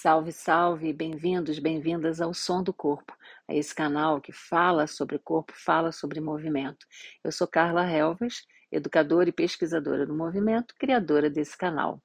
[0.00, 3.12] Salve, salve, bem-vindos, bem-vindas ao Som do Corpo,
[3.48, 6.86] a esse canal que fala sobre corpo, fala sobre movimento.
[7.24, 12.00] Eu sou Carla Helvas, educadora e pesquisadora do movimento, criadora desse canal.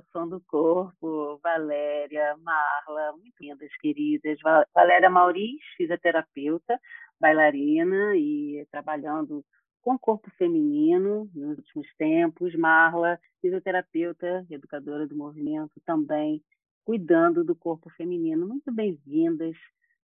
[0.00, 1.38] Ao som do corpo.
[1.42, 4.38] Valéria, Marla, muito lindas, queridas.
[4.74, 6.78] Valéria Mauriz, fisioterapeuta,
[7.20, 9.44] bailarina e trabalhando
[9.82, 12.54] com o corpo feminino nos últimos tempos.
[12.54, 16.42] Marla, fisioterapeuta, educadora do movimento também,
[16.84, 18.46] cuidando do corpo feminino.
[18.46, 19.56] Muito bem-vindas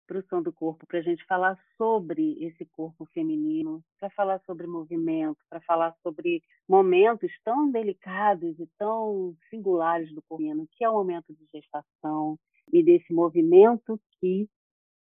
[0.08, 4.42] para o som do corpo, para a gente falar sobre esse corpo feminino, para falar
[4.46, 10.84] sobre movimento, para falar sobre momentos tão delicados e tão singulares do corpo feminino, que
[10.84, 12.40] é o momento de gestação
[12.72, 14.50] e desse movimento que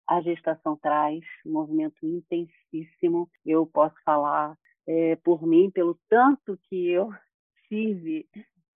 [0.06, 3.28] a gestação traz, um movimento intensíssimo.
[3.44, 7.10] Eu posso falar é, por mim, pelo tanto que eu
[7.68, 8.26] tive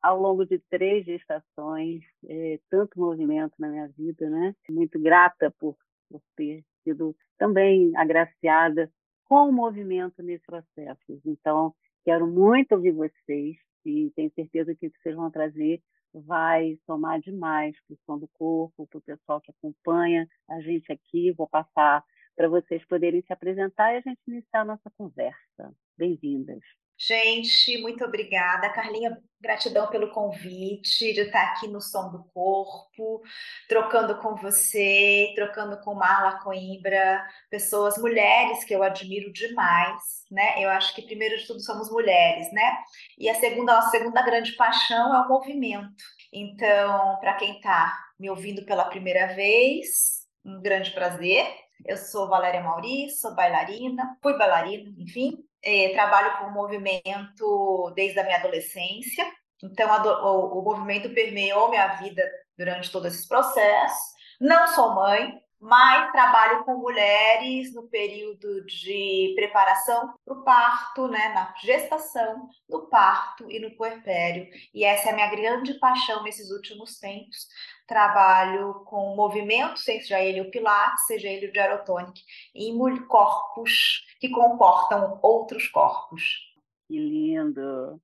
[0.00, 4.54] ao longo de três gestações, é, tanto movimento na minha vida, né?
[4.70, 5.76] Muito grata por
[6.08, 8.90] por ter sido também agraciada
[9.24, 11.20] com o movimento nesse processo.
[11.24, 15.82] Então, quero muito ouvir vocês e tenho certeza que o que vocês vão trazer
[16.14, 20.90] vai somar demais para o som do corpo, para o pessoal que acompanha a gente
[20.90, 21.32] aqui.
[21.32, 25.74] Vou passar para vocês poderem se apresentar e a gente iniciar a nossa conversa.
[25.96, 26.60] Bem-vindas.
[27.00, 28.70] Gente, muito obrigada.
[28.70, 33.22] Carlinha, gratidão pelo convite de estar aqui no Som do Corpo,
[33.68, 40.62] trocando com você, trocando com Marla Coimbra, pessoas, mulheres que eu admiro demais, né?
[40.62, 42.78] Eu acho que primeiro de tudo somos mulheres, né?
[43.16, 45.88] E a segunda, a segunda grande paixão é o movimento.
[46.32, 51.46] Então, para quem está me ouvindo pela primeira vez, um grande prazer.
[51.86, 58.18] Eu sou Valéria Maurício, sou bailarina, fui bailarina, enfim, é, trabalho com o movimento desde
[58.18, 59.24] a minha adolescência,
[59.62, 62.22] então a, o, o movimento permeou minha vida
[62.56, 64.18] durante todo esse processo.
[64.40, 71.28] Não sou mãe, mas trabalho com mulheres no período de preparação para o parto, né,
[71.34, 74.48] na gestação, no parto e no puerpério.
[74.72, 77.48] E essa é a minha grande paixão nesses últimos tempos.
[77.88, 82.22] Trabalho com movimento, seja ele o Pilates, seja ele o Gyrotonic,
[82.54, 82.76] em
[83.06, 86.54] corpos que comportam outros corpos.
[86.86, 88.00] Que lindo!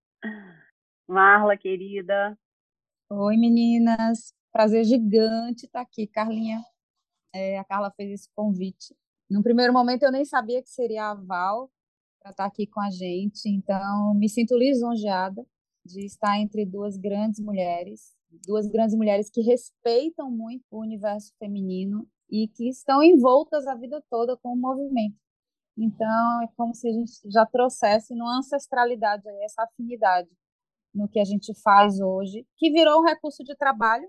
[1.07, 2.37] Marla, querida.
[3.11, 4.35] Oi, meninas.
[4.51, 6.65] Prazer gigante estar aqui, Carlinha
[7.35, 8.97] é, a Carla fez esse convite.
[9.29, 11.69] No primeiro momento eu nem sabia que seria a Val
[12.21, 15.45] para estar aqui com a gente, então me sinto lisonjeada
[15.85, 18.17] de estar entre duas grandes mulheres,
[18.47, 24.03] duas grandes mulheres que respeitam muito o universo feminino e que estão envoltas a vida
[24.11, 25.17] toda com o movimento.
[25.77, 30.31] Então, é como se a gente já trouxesse numa ancestralidade essa afinidade
[30.95, 34.09] no que a gente faz hoje, que virou um recurso de trabalho,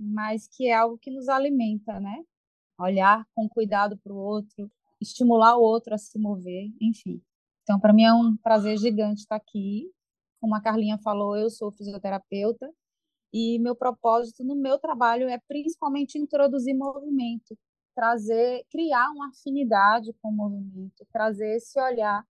[0.00, 2.24] mas que é algo que nos alimenta, né?
[2.78, 7.22] olhar com cuidado para o outro, estimular o outro a se mover, enfim.
[7.62, 9.90] Então, para mim é um prazer gigante estar aqui.
[10.40, 12.68] Como a Carlinha falou, eu sou fisioterapeuta
[13.32, 17.56] e meu propósito no meu trabalho é principalmente introduzir movimento,
[17.94, 22.24] trazer, criar uma afinidade com o movimento, trazer esse olhar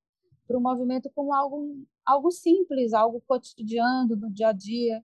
[0.46, 5.02] para o movimento como algo, algo simples, algo cotidiano, do dia a dia.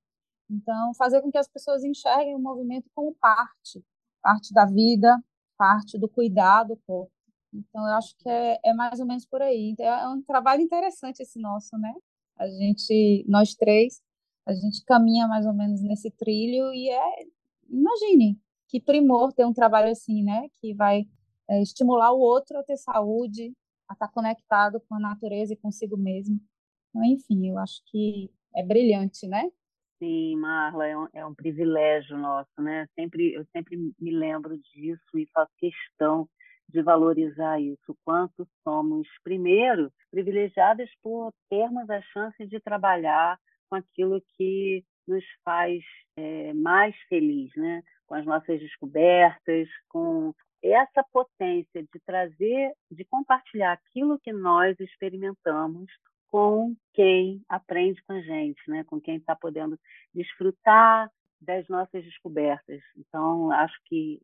[0.51, 3.85] Então, fazer com que as pessoas enxerguem o movimento como parte,
[4.23, 5.17] parte da vida,
[5.57, 7.13] parte do cuidado do corpo.
[7.53, 9.71] Então, eu acho que é, é mais ou menos por aí.
[9.71, 11.93] Então, é um trabalho interessante esse nosso, né?
[12.37, 14.01] A gente, nós três,
[14.49, 17.27] a gente caminha mais ou menos nesse trilho e é,
[17.69, 20.49] imagine, que primor ter um trabalho assim, né?
[20.59, 21.05] Que vai
[21.49, 23.53] é, estimular o outro a ter saúde,
[23.89, 26.41] a estar conectado com a natureza e consigo mesmo.
[26.89, 29.51] Então, enfim, eu acho que é brilhante, né?
[29.99, 32.87] Sim, Marla, é um, é um privilégio nosso, né?
[32.95, 36.27] Sempre, eu sempre me lembro disso e faço questão
[36.69, 43.39] de valorizar isso, quanto somos, primeiro, privilegiadas por termos a chance de trabalhar
[43.69, 45.83] com aquilo que nos faz
[46.17, 47.83] é, mais feliz, né?
[48.07, 55.91] com as nossas descobertas, com essa potência de trazer, de compartilhar aquilo que nós experimentamos
[56.29, 58.85] com quem aprende com a gente, né?
[58.85, 59.79] com quem está podendo
[60.15, 61.11] desfrutar
[61.41, 62.83] das nossas descobertas.
[62.97, 64.21] Então, acho que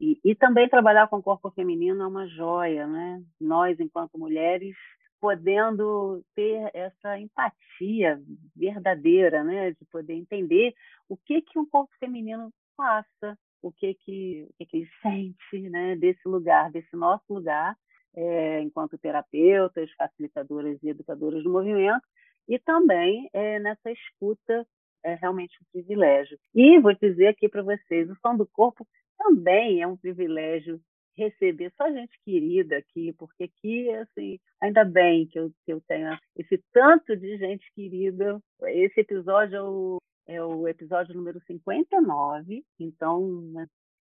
[0.00, 3.20] E, e também trabalhar com o corpo feminino é uma joia, né?
[3.40, 4.76] Nós, enquanto mulheres,
[5.20, 8.20] podendo ter essa empatia
[8.54, 10.74] verdadeira, né, de poder entender
[11.08, 15.68] o que que um corpo feminino passa, o que que o que, que ele sente,
[15.68, 17.76] né, desse lugar, desse nosso lugar,
[18.14, 22.06] é, enquanto terapeutas, facilitadoras e educadoras do movimento,
[22.48, 24.66] e também é, nessa escuta
[25.04, 26.38] é realmente um privilégio.
[26.54, 28.86] E vou dizer aqui para vocês, o som do corpo
[29.16, 30.80] também é um privilégio
[31.18, 36.16] receber só gente querida aqui, porque aqui, assim, ainda bem que eu, que eu tenho
[36.36, 38.40] esse tanto de gente querida.
[38.62, 43.52] Esse episódio é o, é o episódio número 59, então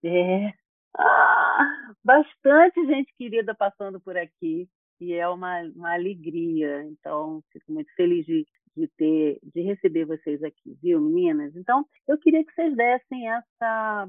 [0.05, 0.53] é
[0.99, 4.69] ah, bastante gente querida passando por aqui
[5.01, 6.85] e é uma, uma alegria.
[6.85, 8.47] Então, fico muito feliz de,
[8.77, 11.55] de ter, de receber vocês aqui, viu, meninas?
[11.57, 14.09] Então, eu queria que vocês dessem essa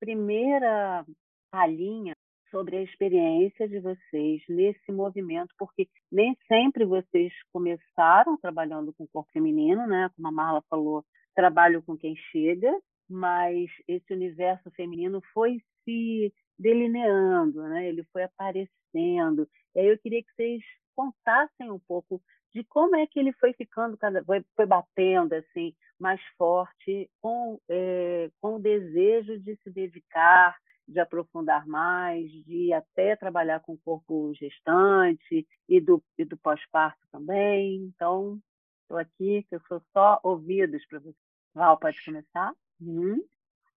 [0.00, 1.04] primeira
[1.50, 2.14] palhinha
[2.50, 9.08] sobre a experiência de vocês nesse movimento, porque nem sempre vocês começaram trabalhando com o
[9.08, 10.10] corpo feminino, né?
[10.16, 11.04] Como a Marla falou,
[11.34, 12.72] trabalho com quem chega,
[13.08, 17.88] mas esse universo feminino foi se delineando, né?
[17.88, 19.48] Ele foi aparecendo.
[19.74, 20.62] E aí eu queria que vocês
[20.96, 22.20] contassem um pouco
[22.52, 27.60] de como é que ele foi ficando cada foi, foi batendo assim mais forte com
[27.68, 30.56] é, com o desejo de se dedicar
[30.88, 37.06] de aprofundar mais, de até trabalhar com o corpo gestante e do, e do pós-parto
[37.12, 37.76] também.
[37.94, 38.40] Então,
[38.82, 41.16] estou aqui, que eu sou só ouvidos para você.
[41.54, 42.52] Val, pode começar?
[42.80, 43.22] Uhum.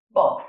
[0.09, 0.41] Bom,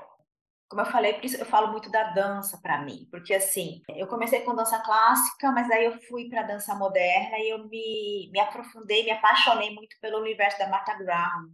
[0.72, 4.06] como eu falei, por isso eu falo muito da dança para mim, porque assim, eu
[4.06, 8.40] comecei com dança clássica, mas aí eu fui para dança moderna e eu me, me
[8.40, 11.50] aprofundei, me apaixonei muito pelo universo da Martha Graham.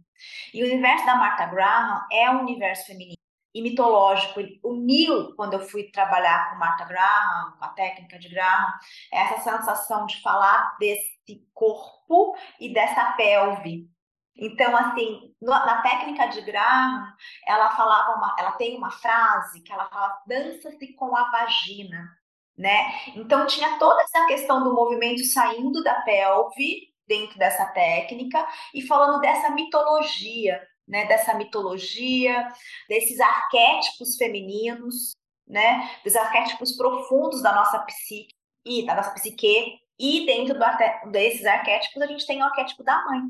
[0.53, 3.18] E o universo da Martha Graham é um universo feminino
[3.53, 4.39] e mitológico.
[4.39, 8.73] Ele uniu, quando eu fui trabalhar com Martha Graham, a técnica de Graham,
[9.11, 13.89] essa sensação de falar desse corpo e dessa pelve.
[14.35, 17.13] Então, assim, na técnica de Graham,
[17.45, 22.09] ela falava uma, ela tem uma frase que ela fala dança-se com a vagina,
[22.57, 22.93] né?
[23.15, 29.19] Então tinha toda essa questão do movimento saindo da pelve dentro dessa técnica e falando
[29.19, 32.51] dessa mitologia, né, dessa mitologia,
[32.89, 35.15] desses arquétipos femininos,
[35.47, 38.33] né, dos arquétipos profundos da nossa psique
[38.65, 39.77] e da nossa psique.
[39.99, 43.21] E dentro do, desses arquétipos a gente tem o arquétipo da mãe.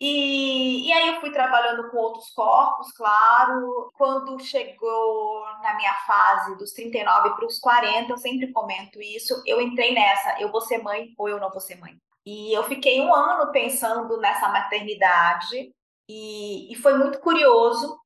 [0.00, 3.90] E, e aí eu fui trabalhando com outros corpos, claro.
[3.94, 9.60] Quando chegou na minha fase dos 39 para os 40, eu sempre comento isso, eu
[9.60, 11.96] entrei nessa, eu vou ser mãe ou eu não vou ser mãe.
[12.26, 15.72] E eu fiquei um ano pensando nessa maternidade,
[16.08, 17.98] e, e foi muito curioso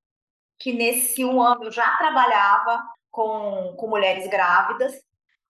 [0.59, 4.95] que nesse um ano eu já trabalhava com, com mulheres grávidas,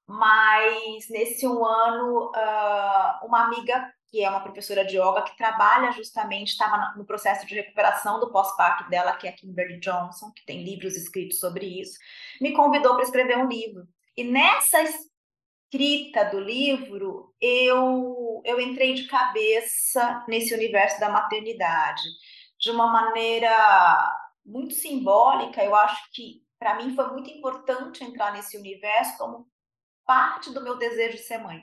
[0.06, 5.92] mas nesse um ano, uh, uma amiga que é uma professora de yoga que trabalha
[5.92, 10.46] justamente, estava no processo de recuperação do pós-parto dela, que é a Kimberly Johnson, que
[10.46, 11.98] tem livros escritos sobre isso,
[12.40, 13.86] me convidou para escrever um livro.
[14.16, 22.02] E nessa escrita do livro, eu, eu entrei de cabeça nesse universo da maternidade
[22.58, 25.62] de uma maneira muito simbólica.
[25.62, 29.48] Eu acho que para mim foi muito importante entrar nesse universo como
[30.04, 31.62] parte do meu desejo de ser mãe.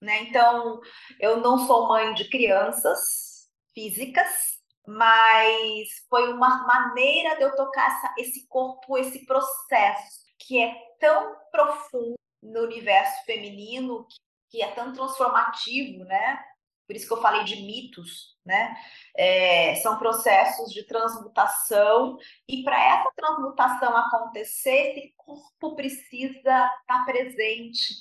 [0.00, 0.22] Né?
[0.24, 0.80] Então,
[1.18, 8.14] eu não sou mãe de crianças físicas, mas foi uma maneira de eu tocar essa,
[8.18, 14.16] esse corpo, esse processo que é tão profundo no universo feminino, que,
[14.50, 16.44] que é tão transformativo, né?
[16.86, 18.76] Por isso que eu falei de mitos, né?
[19.16, 22.16] É, são processos de transmutação,
[22.48, 27.94] e para essa transmutação acontecer, esse corpo precisa estar presente,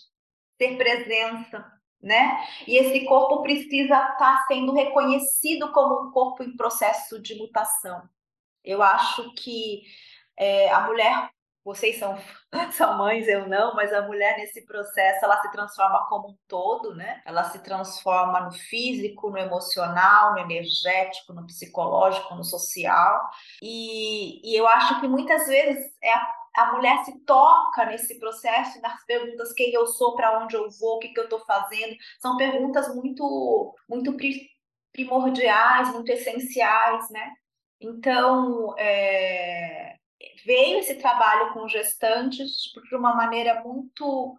[0.57, 1.65] ter presença,
[2.01, 2.45] né?
[2.67, 8.07] E esse corpo precisa estar sendo reconhecido como um corpo em processo de mutação.
[8.63, 9.81] Eu acho que
[10.37, 11.29] é, a mulher
[11.65, 12.15] vocês são,
[12.71, 16.93] são mães, eu não, mas a mulher nesse processo ela se transforma como um todo,
[16.95, 17.23] né?
[17.25, 23.19] Ela se transforma no físico, no emocional, no energético, no psicológico, no social.
[23.63, 28.79] E, e eu acho que muitas vezes é a, a mulher se toca nesse processo
[28.79, 31.95] nas perguntas quem eu sou, para onde eu vou, o que, que eu estou fazendo.
[32.19, 34.15] São perguntas muito, muito
[34.93, 37.33] primordiais, muito essenciais, né?
[37.81, 39.95] Então, é,
[40.45, 42.51] veio esse trabalho com gestantes
[42.87, 44.37] de uma maneira muito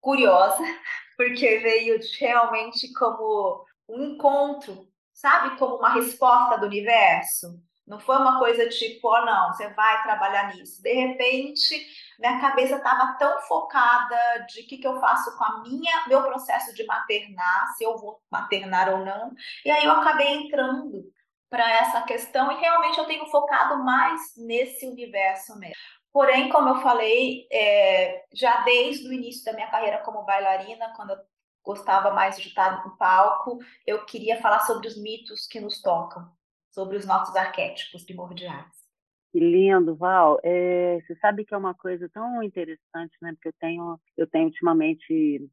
[0.00, 0.62] curiosa,
[1.16, 5.56] porque veio realmente como um encontro, sabe?
[5.56, 7.60] Como uma resposta do universo.
[7.86, 10.82] Não foi uma coisa tipo, oh, não, você vai trabalhar nisso.
[10.82, 11.86] De repente,
[12.18, 16.20] minha cabeça estava tão focada de o que, que eu faço com a minha, meu
[16.24, 19.32] processo de maternar, se eu vou maternar ou não.
[19.64, 21.04] E aí eu acabei entrando
[21.48, 25.76] para essa questão e realmente eu tenho focado mais nesse universo mesmo.
[26.12, 31.10] Porém, como eu falei, é, já desde o início da minha carreira como bailarina, quando
[31.10, 31.18] eu
[31.62, 36.26] gostava mais de estar no palco, eu queria falar sobre os mitos que nos tocam,
[36.70, 38.86] sobre os nossos arquétipos primordiais.
[39.32, 40.40] Que lindo, Val.
[40.42, 43.32] É, você sabe que é uma coisa tão interessante, né?
[43.34, 45.50] Porque eu tenho, eu tenho ultimamente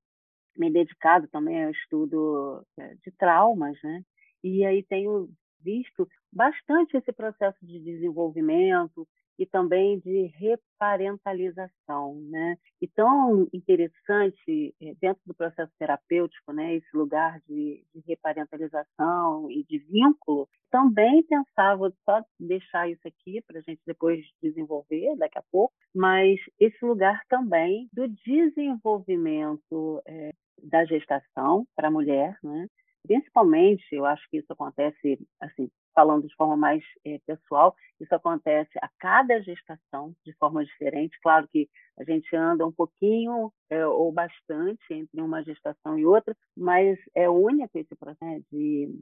[0.56, 4.02] me dedicado também ao estudo é, de traumas, né?
[4.42, 5.30] E aí tenho
[5.64, 12.58] visto bastante esse processo de desenvolvimento e também de reparentalização, né?
[12.82, 16.76] E tão interessante eh, dentro do processo terapêutico, né?
[16.76, 20.48] Esse lugar de, de reparentalização e de vínculo.
[20.70, 26.40] Também pensava só deixar isso aqui para a gente depois desenvolver daqui a pouco, mas
[26.60, 32.68] esse lugar também do desenvolvimento é, da gestação para a mulher, né?
[33.04, 38.72] Principalmente, eu acho que isso acontece assim falando de forma mais é, pessoal, isso acontece
[38.82, 41.20] a cada gestação de forma diferente.
[41.22, 46.36] Claro que a gente anda um pouquinho é, ou bastante entre uma gestação e outra,
[46.58, 49.00] mas é único esse processo né, de,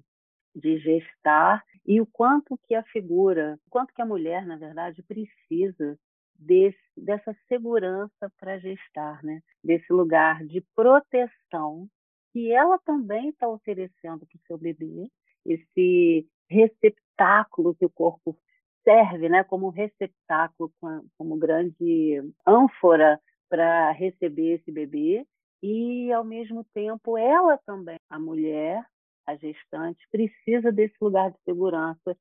[0.56, 5.02] de gestar e o quanto que a figura, o quanto que a mulher, na verdade,
[5.04, 5.98] precisa
[6.38, 9.42] desse, dessa segurança para gestar, né?
[9.64, 11.88] desse lugar de proteção
[12.32, 15.10] que ela também está oferecendo para o seu bebê,
[15.46, 18.38] esse receptáculo que o corpo
[18.84, 20.72] serve, né, como receptáculo,
[21.18, 23.20] como grande ânfora
[23.50, 25.26] para receber esse bebê.
[25.62, 28.84] E ao mesmo tempo ela também, a mulher,
[29.28, 32.18] a gestante, precisa desse lugar de segurança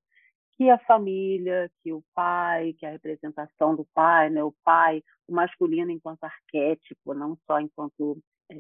[0.57, 5.33] que a família, que o pai, que a representação do pai, né, o pai, o
[5.33, 8.19] masculino enquanto arquétipo, não só enquanto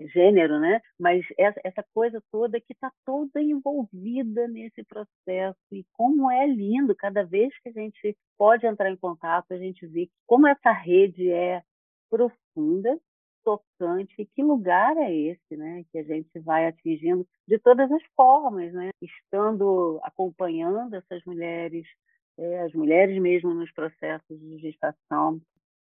[0.08, 0.80] gênero, né?
[0.98, 7.24] Mas essa, coisa toda que está toda envolvida nesse processo e como é lindo cada
[7.24, 11.62] vez que a gente pode entrar em contato, a gente vê como essa rede é
[12.08, 12.98] profunda,
[13.44, 15.84] tocante e que lugar é esse, né?
[15.90, 18.90] Que a gente vai atingindo de todas as formas, né?
[19.00, 21.86] Estando acompanhando essas mulheres,
[22.38, 25.40] é, as mulheres mesmo nos processos de gestação,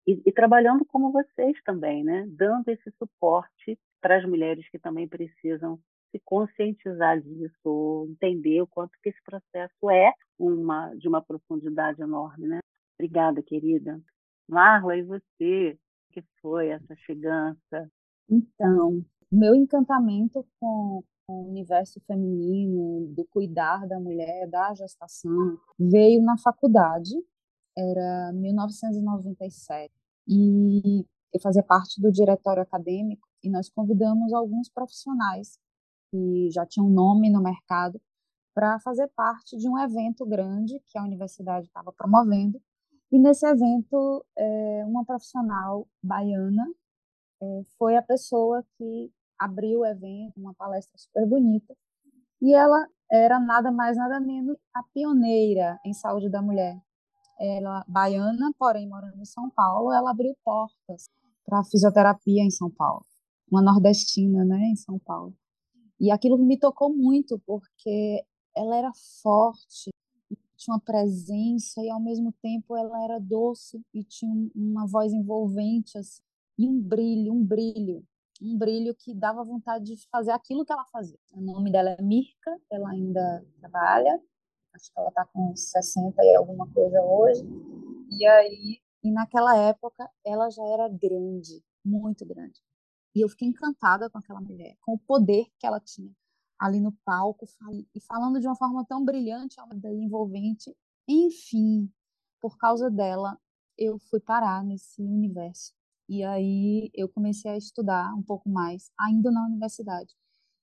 [0.06, 2.24] e, e, trabalhando como vocês também, né?
[2.28, 5.78] dando esse suporte para as mulheres que também precisam
[6.10, 12.46] se conscientizar disso, entender o quanto que esse processo é uma de uma profundidade enorme,
[12.46, 12.60] né?
[12.98, 14.00] Obrigada, querida.
[14.48, 15.78] Marla, e você?
[16.16, 17.90] que foi essa chegança?
[18.30, 26.38] Então, meu encantamento com o universo feminino, do cuidar da mulher, da gestação, veio na
[26.38, 27.12] faculdade,
[27.76, 29.92] era 1997,
[30.26, 35.56] e eu fazia parte do diretório acadêmico e nós convidamos alguns profissionais
[36.10, 38.00] que já tinham nome no mercado
[38.52, 42.60] para fazer parte de um evento grande que a universidade estava promovendo.
[43.12, 46.66] E nesse evento, é, uma profissional baiana
[47.40, 51.72] é, foi a pessoa que abriu o evento, uma palestra super bonita.
[52.42, 56.76] E ela era nada mais, nada menos a pioneira em saúde da mulher.
[57.38, 61.08] Ela baiana, porém morando em São Paulo, ela abriu portas
[61.44, 63.06] para fisioterapia em São Paulo
[63.50, 65.34] uma nordestina, né, em São Paulo.
[65.98, 68.24] E aquilo me tocou muito, porque
[68.54, 69.90] ela era forte,
[70.56, 75.96] tinha uma presença e ao mesmo tempo ela era doce e tinha uma voz envolvente
[75.98, 76.22] assim,
[76.58, 78.02] e um brilho, um brilho,
[78.42, 81.18] um brilho que dava vontade de fazer aquilo que ela fazia.
[81.32, 84.20] O nome dela é Mirka, ela ainda trabalha,
[84.74, 87.42] acho que ela está com 60 e alguma coisa hoje.
[88.10, 92.60] E aí, e naquela época ela já era grande, muito grande.
[93.16, 96.14] E eu fiquei encantada com aquela mulher, com o poder que ela tinha
[96.58, 97.46] ali no palco
[97.94, 100.76] e falando de uma forma tão brilhante envolvente.
[101.08, 101.90] Enfim,
[102.42, 103.40] por causa dela,
[103.78, 105.72] eu fui parar nesse universo.
[106.06, 110.14] E aí eu comecei a estudar um pouco mais, ainda na universidade.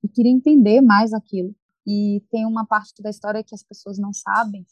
[0.04, 1.56] E queria entender mais aquilo.
[1.88, 4.64] E tem uma parte da história que as pessoas não sabem.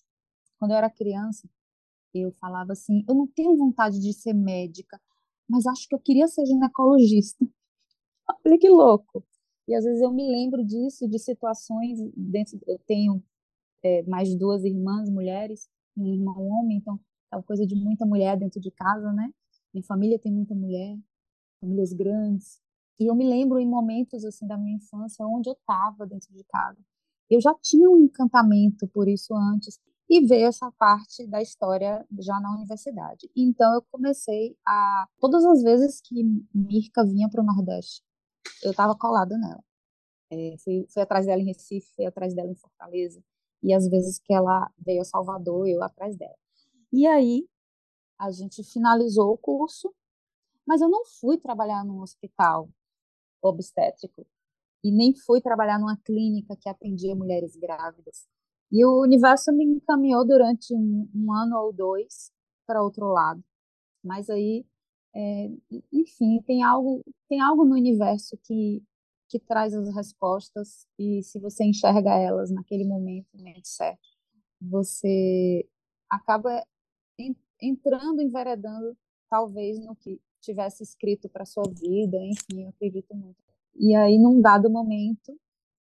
[0.59, 1.49] Quando eu era criança,
[2.13, 5.01] eu falava assim: eu não tenho vontade de ser médica,
[5.49, 7.43] mas acho que eu queria ser ginecologista.
[8.45, 9.23] Olha que louco.
[9.67, 12.59] E às vezes eu me lembro disso, de situações dentro.
[12.67, 13.23] Eu tenho
[13.83, 16.99] é, mais duas irmãs mulheres, um irmão homem, então
[17.31, 19.31] é uma coisa de muita mulher dentro de casa, né?
[19.73, 20.97] Minha família tem muita mulher,
[21.61, 22.59] famílias grandes.
[22.99, 26.43] E eu me lembro em momentos assim da minha infância onde eu estava dentro de
[26.45, 26.77] casa.
[27.29, 29.79] Eu já tinha um encantamento por isso antes.
[30.09, 33.29] e veio essa parte da história já na universidade.
[33.35, 36.21] Então eu comecei a todas as vezes que
[36.53, 38.03] Mirka vinha para o Nordeste,
[38.63, 39.63] eu estava colada nela.
[40.31, 43.21] É, fui, fui atrás dela em Recife, fui atrás dela em Fortaleza,
[43.61, 46.35] e às vezes que ela veio a Salvador, eu atrás dela.
[46.91, 47.47] E aí
[48.17, 49.93] a gente finalizou o curso,
[50.65, 52.69] mas eu não fui trabalhar num hospital
[53.41, 54.25] obstétrico
[54.83, 58.27] e nem fui trabalhar numa clínica que atendia mulheres grávidas.
[58.71, 62.31] E o universo me encaminhou durante um, um ano ou dois
[62.65, 63.43] para outro lado.
[64.03, 64.65] Mas aí,
[65.13, 65.49] é,
[65.91, 68.83] enfim, tem algo, tem algo no universo que,
[69.29, 74.07] que traz as respostas e se você enxerga elas naquele momento, momento certo,
[74.61, 75.67] você
[76.09, 76.63] acaba
[77.61, 78.97] entrando, enveredando,
[79.29, 83.37] talvez no que tivesse escrito para sua vida, enfim, eu acredito muito.
[83.75, 85.39] E aí, num dado momento,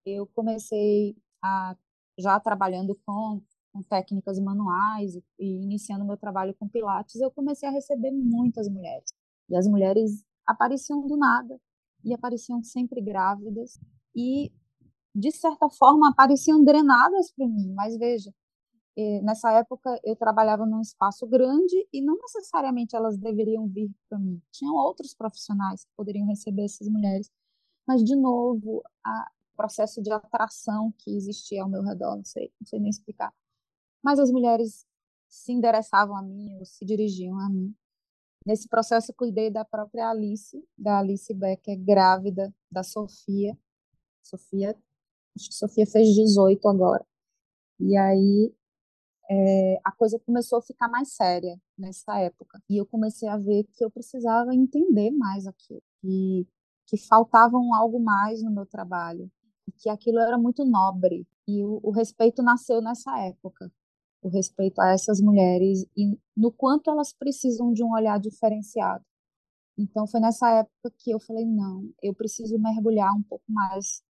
[0.04, 1.76] eu comecei a
[2.18, 3.42] já trabalhando com,
[3.72, 8.68] com técnicas manuais e, e iniciando meu trabalho com pilates, eu comecei a receber muitas
[8.68, 9.15] mulheres.
[9.48, 11.58] E as mulheres apareciam do nada
[12.04, 13.78] e apareciam sempre grávidas
[14.14, 14.52] e
[15.14, 18.32] de certa forma apareciam drenadas para mim, mas veja,
[19.22, 24.40] nessa época eu trabalhava num espaço grande e não necessariamente elas deveriam vir para mim.
[24.52, 27.30] Tinham outros profissionais que poderiam receber essas mulheres.
[27.86, 32.66] Mas, de novo, o processo de atração que existia ao meu redor, não sei, não
[32.66, 33.32] sei nem explicar.
[34.02, 34.86] Mas as mulheres
[35.28, 37.74] se endereçavam a mim ou se dirigiam a mim.
[38.46, 43.58] Nesse processo, cuidei da própria Alice, da Alice Becker, grávida da Sofia.
[44.22, 44.70] Sofia,
[45.36, 47.04] acho que Sofia fez 18 agora.
[47.80, 48.54] E aí
[49.28, 52.62] é, a coisa começou a ficar mais séria nessa época.
[52.70, 56.46] E eu comecei a ver que eu precisava entender mais aquilo, que,
[56.86, 59.28] que faltavam algo mais no meu trabalho,
[59.66, 61.26] e que aquilo era muito nobre.
[61.48, 63.72] E o, o respeito nasceu nessa época
[64.26, 69.04] o respeito a essas mulheres e no quanto elas precisam de um olhar diferenciado.
[69.78, 74.02] Então foi nessa época que eu falei não, eu preciso mergulhar um pouco mais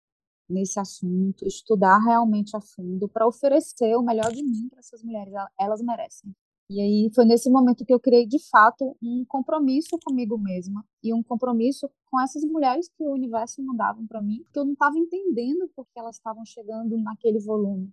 [0.47, 5.33] nesse assunto, estudar realmente a fundo para oferecer o melhor de mim para essas mulheres,
[5.59, 6.31] elas merecem.
[6.69, 11.13] E aí foi nesse momento que eu criei de fato um compromisso comigo mesma e
[11.13, 14.97] um compromisso com essas mulheres que o universo mandavam para mim, porque eu não estava
[14.97, 17.91] entendendo porque elas estavam chegando naquele volume.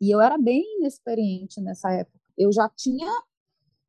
[0.00, 2.18] E eu era bem inexperiente nessa época.
[2.36, 3.10] Eu já tinha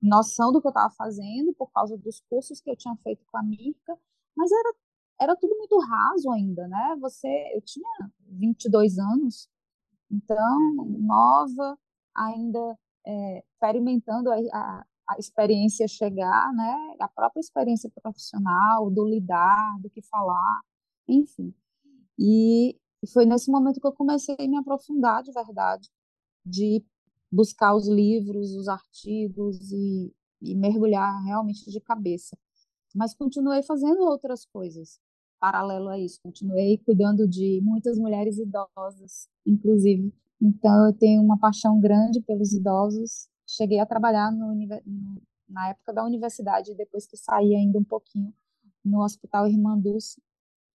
[0.02, 3.38] noção do que eu estava fazendo por causa dos cursos que eu tinha feito com
[3.38, 3.98] a Mirka,
[4.36, 4.74] mas era
[5.22, 6.96] era tudo muito raso ainda, né?
[7.00, 9.48] Você, eu tinha 22 anos,
[10.10, 11.78] então nova,
[12.16, 16.96] ainda é, experimentando a, a, a, experiência chegar, né?
[17.00, 20.62] A própria experiência profissional, do lidar, do que falar,
[21.08, 21.54] enfim.
[22.18, 25.88] E, e foi nesse momento que eu comecei a me aprofundar de verdade,
[26.46, 26.84] de
[27.32, 32.38] buscar os livros, os artigos e, e mergulhar realmente de cabeça.
[32.94, 35.00] Mas continuei fazendo outras coisas
[35.42, 36.20] paralelo a isso.
[36.22, 40.14] Continuei cuidando de muitas mulheres idosas, inclusive.
[40.40, 43.28] Então, eu tenho uma paixão grande pelos idosos.
[43.48, 44.54] Cheguei a trabalhar no,
[45.50, 48.34] na época da universidade, depois que saí ainda um pouquinho,
[48.86, 50.22] no Hospital Irmã Dulce,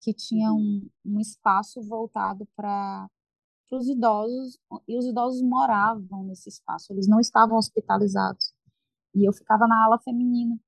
[0.00, 3.08] que tinha um, um espaço voltado para
[3.74, 8.52] os idosos, e os idosos moravam nesse espaço, eles não estavam hospitalizados.
[9.14, 10.58] E eu ficava na ala feminina.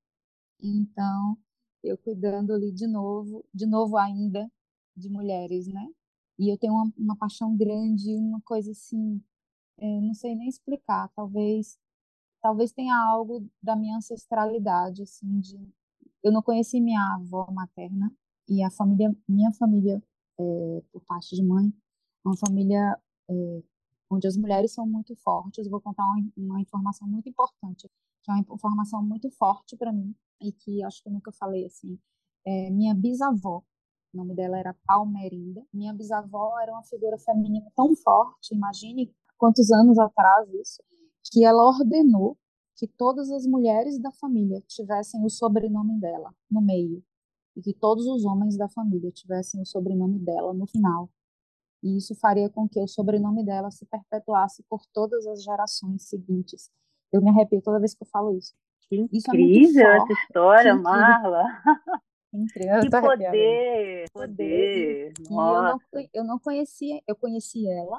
[0.61, 1.39] Então,
[1.85, 4.51] eu cuidando ali de novo, de novo ainda,
[4.97, 5.87] de mulheres, né?
[6.39, 9.23] E eu tenho uma, uma paixão grande, uma coisa assim,
[9.79, 11.79] é, não sei nem explicar, talvez
[12.41, 15.59] talvez tenha algo da minha ancestralidade, assim, de
[16.23, 18.13] eu não conheci minha avó materna
[18.49, 20.03] e a família, minha família,
[20.39, 21.73] é, por parte de mãe,
[22.29, 23.63] uma família é,
[24.11, 25.69] onde as mulheres são muito fortes.
[25.69, 27.89] vou contar uma, uma informação muito importante,
[28.23, 31.67] que é uma informação muito forte para mim, e que acho que eu nunca falei
[31.67, 31.99] assim.
[32.47, 33.63] É, minha bisavó,
[34.13, 35.63] o nome dela era Palmerinda.
[35.73, 40.83] Minha bisavó era uma figura feminina tão forte, imagine quantos anos atrás isso,
[41.31, 42.37] que ela ordenou
[42.77, 47.03] que todas as mulheres da família tivessem o sobrenome dela no meio
[47.57, 51.11] e que todos os homens da família tivessem o sobrenome dela no final.
[51.83, 56.71] E isso faria com que o sobrenome dela se perpetuasse por todas as gerações seguintes.
[57.13, 58.55] Eu me arrepio toda vez que eu falo isso.
[58.89, 61.45] Que é incrível é essa história, que Marla.
[62.33, 62.81] Incrível.
[62.81, 65.13] Que poder, poder.
[65.19, 65.79] E eu não,
[66.13, 67.99] eu não conhecia, eu conheci ela,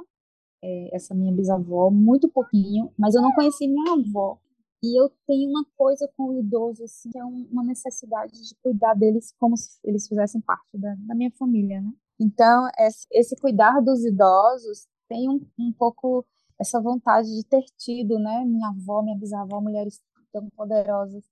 [0.64, 4.40] é, essa minha bisavó, muito pouquinho, mas eu não conheci minha avó.
[4.84, 8.94] E eu tenho uma coisa com o idoso, assim, que é uma necessidade de cuidar
[8.94, 11.92] deles como se eles fizessem parte da, da minha família, né?
[12.20, 12.68] Então,
[13.12, 16.26] esse, cuidar dos idosos tem um, um pouco
[16.60, 20.02] essa vontade de ter tido, né, minha avó, minha bisavó, mulheres
[20.32, 21.24] tão poderosas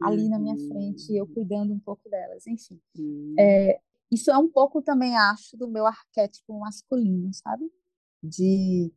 [0.00, 1.32] ali na minha frente, eu uhum.
[1.32, 2.80] cuidando um pouco delas, enfim.
[2.98, 3.34] Uhum.
[3.38, 3.80] É,
[4.10, 7.70] isso é um pouco também, acho, do meu arquétipo masculino, sabe?
[8.22, 8.92] De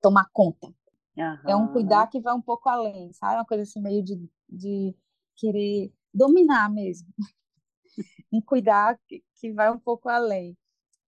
[0.00, 0.66] tomar conta.
[1.16, 1.50] Uhum.
[1.50, 3.36] É um cuidar que vai um pouco além, sabe?
[3.36, 4.94] Uma coisa assim, meio de, de
[5.36, 7.08] querer dominar mesmo.
[8.32, 10.56] um cuidar que, que vai um pouco além.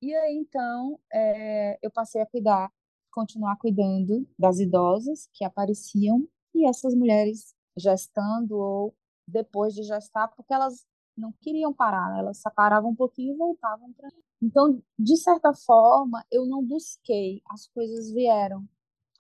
[0.03, 2.73] E aí, então, é, eu passei a cuidar,
[3.13, 8.97] continuar cuidando das idosas que apareciam e essas mulheres gestando ou
[9.29, 10.85] depois de gestar, porque elas
[11.17, 14.09] não queriam parar, elas paravam um pouquinho e voltavam para.
[14.43, 18.69] Então, de certa forma, eu não busquei, as coisas vieram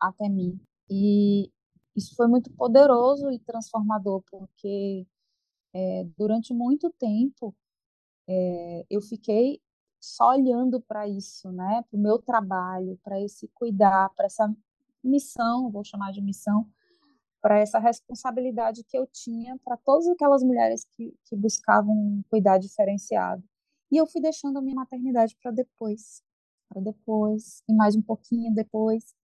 [0.00, 0.60] até mim.
[0.90, 1.48] E
[1.94, 5.06] isso foi muito poderoso e transformador, porque
[5.72, 7.54] é, durante muito tempo
[8.28, 9.61] é, eu fiquei
[10.02, 11.84] só olhando para isso, né?
[11.88, 14.52] Para o meu trabalho, para esse cuidar, para essa
[15.02, 16.66] missão, vou chamar de missão,
[17.40, 22.58] para essa responsabilidade que eu tinha para todas aquelas mulheres que, que buscavam um cuidar
[22.58, 23.42] diferenciado.
[23.90, 26.22] E eu fui deixando a minha maternidade para depois,
[26.68, 29.14] para depois, e mais um pouquinho depois,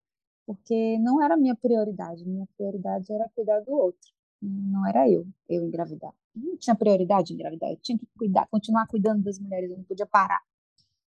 [0.47, 2.25] porque não era minha prioridade.
[2.25, 6.13] Minha prioridade era cuidar do outro, não era eu, eu engravidar.
[6.35, 10.07] Não tinha prioridade engravidar, eu tinha que cuidar, continuar cuidando das mulheres, eu não podia
[10.07, 10.41] parar.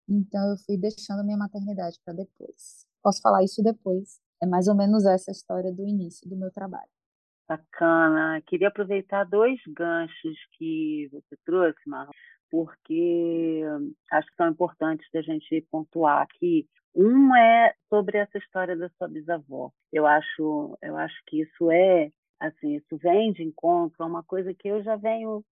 [0.08, 2.86] Então eu fui deixando minha maternidade para depois.
[3.02, 4.20] Posso falar isso depois.
[4.42, 6.88] É mais ou menos essa a história do início do meu trabalho.
[7.48, 8.40] Bacana.
[8.46, 12.10] Queria aproveitar dois ganchos que você trouxe, Marlon,
[12.50, 13.62] porque
[14.12, 16.68] acho que são importantes da gente pontuar aqui.
[16.94, 19.70] Um é sobre essa história da sua bisavó.
[19.92, 24.54] Eu acho, eu acho que isso é, assim, isso vem de encontro a uma coisa
[24.54, 25.44] que eu já venho,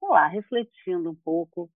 [0.00, 1.70] sei lá, refletindo um pouco,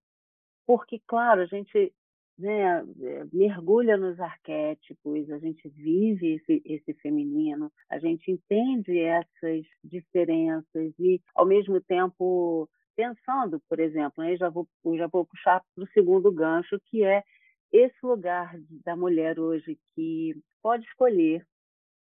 [0.65, 1.93] porque, claro, a gente
[2.37, 9.65] né, eh, mergulha nos arquétipos, a gente vive esse, esse feminino, a gente entende essas
[9.83, 15.83] diferenças e, ao mesmo tempo, pensando, por exemplo, né, já, vou, já vou puxar para
[15.83, 17.23] o segundo gancho, que é
[17.71, 21.45] esse lugar da mulher hoje que pode escolher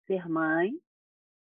[0.07, 0.73] ser mãe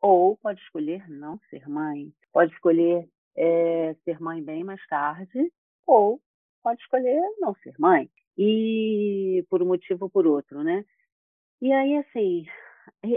[0.00, 5.52] ou pode escolher não ser mãe, pode escolher é, ser mãe bem mais tarde
[5.86, 6.20] ou
[6.62, 10.84] pode escolher não ser mãe e por um motivo ou por outro, né?
[11.60, 12.46] E aí, assim,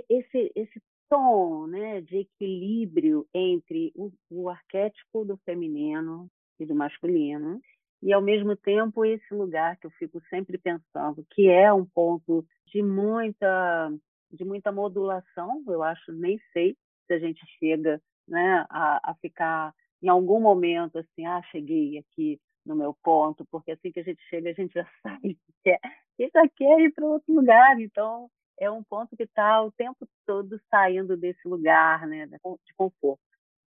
[0.10, 6.30] esse, esse tom né, de equilíbrio entre o, o arquétipo do feminino
[6.60, 7.60] e do masculino,
[8.02, 12.46] e ao mesmo tempo esse lugar que eu fico sempre pensando, que é um ponto
[12.68, 13.92] de muita
[14.32, 16.78] de muita modulação, eu acho, nem sei
[17.08, 22.40] se a gente chega né, a, a ficar em algum momento assim, ah, cheguei aqui
[22.70, 25.78] no meu ponto, porque assim que a gente chega, a gente já sabe que
[26.16, 27.80] que já quer ir para outro lugar.
[27.80, 28.30] Então,
[28.60, 32.38] é um ponto que está o tempo todo saindo desse lugar né, de
[32.76, 33.20] conforto.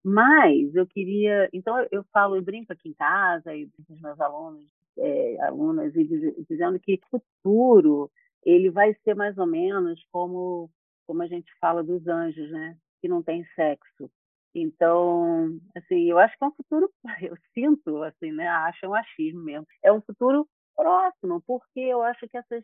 [0.04, 4.20] Mas eu queria, então eu falo, eu brinco aqui em casa e com os meus
[4.20, 4.66] alunos,
[4.98, 6.04] é, alunas, e
[6.50, 8.12] dizendo que o futuro
[8.44, 10.70] ele vai ser mais ou menos como
[11.06, 12.78] como a gente fala dos anjos, né?
[13.02, 14.10] Que não tem sexo.
[14.54, 18.48] Então, assim, eu acho que é um futuro, eu sinto, assim, né?
[18.48, 19.68] Acho um achismo mesmo.
[19.84, 22.64] É um futuro próximo, porque eu acho que essas,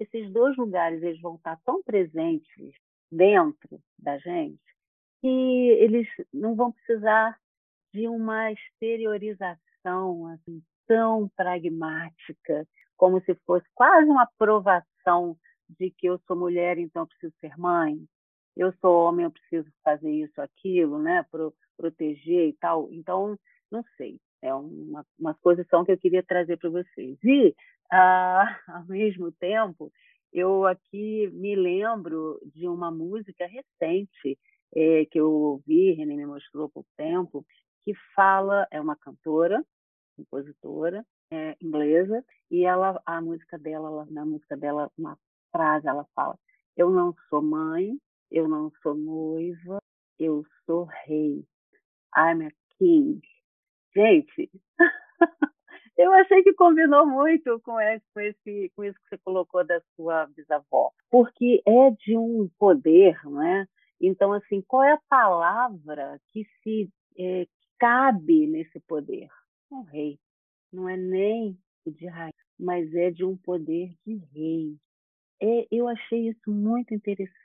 [0.00, 2.74] esses dois lugares eles vão estar tão presentes
[3.10, 4.60] dentro da gente
[5.24, 5.28] que
[5.80, 7.38] eles não vão precisar
[7.94, 15.34] de uma exteriorização assim, tão pragmática, como se fosse quase uma aprovação
[15.66, 18.04] de que eu sou mulher, então eu preciso ser mãe,
[18.56, 22.88] eu sou homem, eu preciso fazer isso, aquilo, né, Pro, proteger e tal.
[22.92, 23.38] Então,
[23.70, 27.18] não sei, é uma, umas posição que eu queria trazer para vocês.
[27.24, 27.54] E,
[27.90, 29.92] ah, ao mesmo tempo,
[30.32, 34.38] eu aqui me lembro de uma música recente
[34.74, 37.46] é, que eu ouvi, René me mostrou há pouco tempo,
[37.84, 39.64] que fala, é uma cantora,
[40.16, 45.18] compositora é, inglesa, e ela, a música dela, na música dela, uma
[45.52, 46.38] frase, ela fala:
[46.76, 47.98] Eu não sou mãe,
[48.34, 49.78] eu não sou noiva,
[50.18, 51.46] eu sou rei.
[52.16, 53.20] I'm a king.
[53.94, 54.50] Gente,
[55.96, 59.80] eu achei que combinou muito com esse, com esse, com isso que você colocou da
[59.94, 63.66] sua bisavó, porque é de um poder, não é?
[64.00, 67.46] Então, assim, qual é a palavra que se é,
[67.78, 69.28] cabe nesse poder?
[69.70, 70.18] Um rei.
[70.72, 74.76] Não é nem de rainha, mas é de um poder de rei.
[75.40, 77.43] É, eu achei isso muito interessante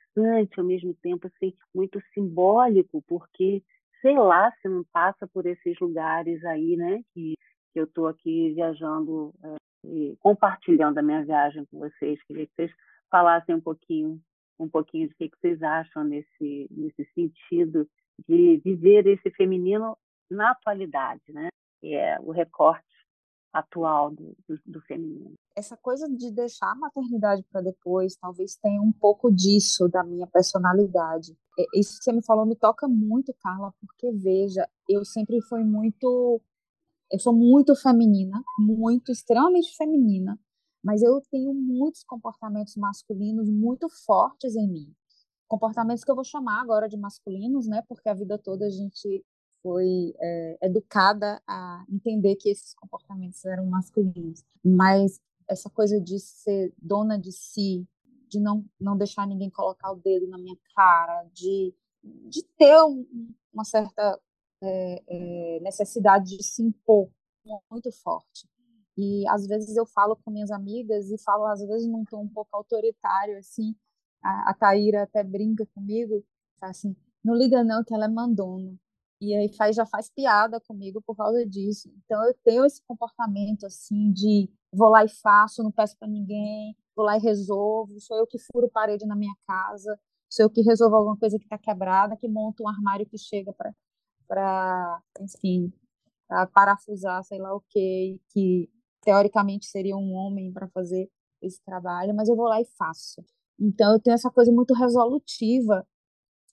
[0.58, 3.63] ao mesmo tempo assim, muito simbólico, porque
[4.02, 7.34] sei lá se não passa por esses lugares aí, né, que,
[7.74, 9.56] que eu estou aqui viajando é,
[9.88, 12.22] e compartilhando a minha viagem com vocês.
[12.24, 12.72] Queria que vocês
[13.10, 14.19] falassem um pouquinho
[14.60, 17.88] um pouquinho de que vocês acham nesse, nesse sentido
[18.28, 19.98] de viver esse feminino
[20.30, 21.48] na atualidade, né?
[21.80, 22.86] Que é o recorte
[23.51, 25.33] atual do, do, do feminino.
[25.55, 30.27] Essa coisa de deixar a maternidade para depois, talvez tenha um pouco disso da minha
[30.27, 31.35] personalidade.
[31.73, 36.41] Isso que você me falou me toca muito, Carla, porque veja, eu sempre fui muito
[37.12, 40.39] eu sou muito feminina, muito, extremamente feminina,
[40.83, 44.93] mas eu tenho muitos comportamentos masculinos muito fortes em mim.
[45.47, 47.81] Comportamentos que eu vou chamar agora de masculinos, né?
[47.88, 49.25] Porque a vida toda a gente
[49.62, 54.43] foi é, educada a entender que esses comportamentos eram masculinos.
[54.63, 57.88] Mas essa coisa de ser dona de si,
[58.30, 63.06] de não, não deixar ninguém colocar o dedo na minha cara, de, de ter um,
[63.54, 64.19] uma certa
[64.62, 67.10] é, é, necessidade de se impor
[67.72, 68.48] muito forte.
[68.98, 72.28] E às vezes eu falo com minhas amigas e falo às vezes num tom um
[72.28, 73.76] pouco autoritário assim.
[74.22, 76.24] A, a Taíra até brinca comigo,
[76.60, 78.78] fala assim: "Não liga não que ela é mandona".
[79.21, 81.91] E aí faz já faz piada comigo por causa disso.
[82.05, 86.75] Então eu tenho esse comportamento assim de vou lá e faço, não peço para ninguém,
[86.95, 90.62] vou lá e resolvo, sou eu que furo parede na minha casa, sou eu que
[90.62, 93.73] resolvo alguma coisa que está quebrada, que monto um armário que chega para
[94.27, 95.73] para, enfim,
[96.27, 98.69] para parafusar, sei lá o que, que
[99.01, 101.10] teoricamente seria um homem para fazer
[101.41, 103.25] esse trabalho, mas eu vou lá e faço.
[103.60, 105.86] Então eu tenho essa coisa muito resolutiva,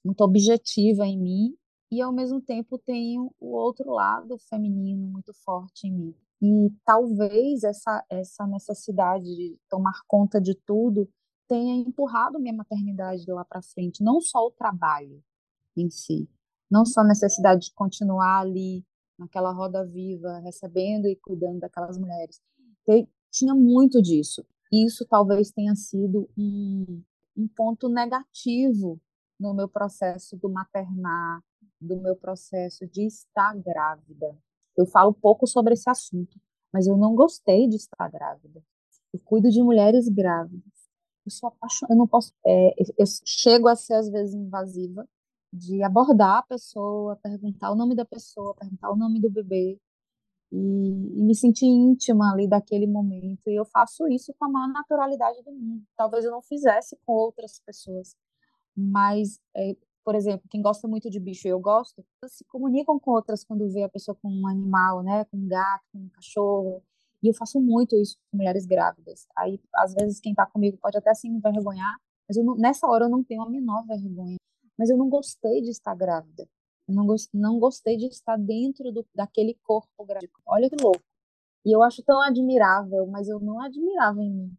[0.05, 1.59] muito objetiva em mim,
[1.91, 6.15] e ao mesmo tempo tenho o outro lado feminino muito forte em mim.
[6.43, 11.09] E talvez essa essa necessidade de tomar conta de tudo
[11.49, 15.23] tenha empurrado minha maternidade lá para frente, não só o trabalho
[15.77, 16.29] em si,
[16.71, 18.85] não só a necessidade de continuar ali
[19.19, 22.41] naquela roda viva, recebendo e cuidando daquelas mulheres.
[23.31, 24.45] tinha muito disso.
[24.73, 27.03] E isso talvez tenha sido um,
[27.37, 29.01] um ponto negativo
[29.39, 31.43] no meu processo do maternar,
[31.81, 34.37] do meu processo de estar grávida.
[34.77, 36.39] Eu falo pouco sobre esse assunto,
[36.73, 38.63] mas eu não gostei de estar grávida.
[39.13, 40.63] Eu cuido de mulheres grávidas.
[41.25, 45.09] Eu sou apaixonada, eu não posso, é, eu chego a ser às vezes invasiva,
[45.53, 49.81] de abordar a pessoa, perguntar o nome da pessoa, perguntar o nome do bebê
[50.53, 53.49] e, e, me sentir íntima ali daquele momento.
[53.49, 55.85] E eu faço isso com a maior naturalidade do mundo.
[55.97, 58.15] Talvez eu não fizesse com outras pessoas,
[58.77, 59.77] mas, é,
[60.07, 63.83] por exemplo, quem gosta muito de bicho, eu gosto, se comunicam com outras quando vê
[63.83, 66.81] a pessoa com um animal, né, com um gato, com um cachorro.
[67.21, 69.27] E eu faço muito isso com mulheres grávidas.
[69.37, 71.97] Aí, às vezes, quem está comigo pode até se envergonhar,
[72.29, 74.37] mas não, nessa hora eu não tenho a menor vergonha
[74.79, 76.47] mas eu não gostei de estar grávida.
[76.87, 80.33] Eu não, gost, não gostei de estar dentro do, daquele corpo grávido.
[80.47, 81.03] Olha que louco.
[81.65, 84.57] E eu acho tão admirável, mas eu não admirava em mim.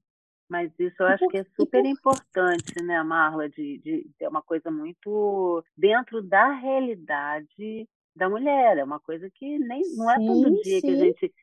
[0.49, 4.71] Mas isso eu acho que é super importante, né, Marla, de, de ter uma coisa
[4.71, 8.77] muito dentro da realidade da mulher.
[8.77, 10.81] É uma coisa que nem não é todo dia sim.
[10.81, 11.35] que a gente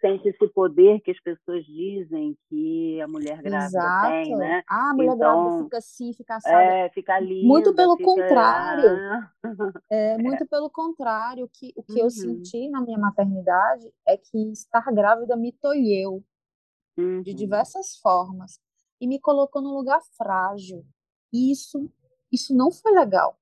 [0.00, 4.08] sente esse poder que as pessoas dizem que a mulher grávida Exato.
[4.08, 4.62] tem, né?
[4.68, 6.50] Ah, a mulher então, grávida fica assim, fica assim.
[6.50, 7.48] É, fica linda.
[7.48, 8.08] Muito pelo fica...
[8.08, 8.90] contrário.
[9.90, 10.46] É, muito é.
[10.46, 11.48] pelo contrário.
[11.52, 12.04] Que, o que uhum.
[12.04, 16.22] eu senti na minha maternidade é que estar grávida me tolheu
[16.96, 17.22] uhum.
[17.22, 18.60] de diversas formas
[19.00, 20.84] e me colocou num lugar frágil.
[21.32, 21.90] E isso,
[22.30, 23.36] isso não foi legal.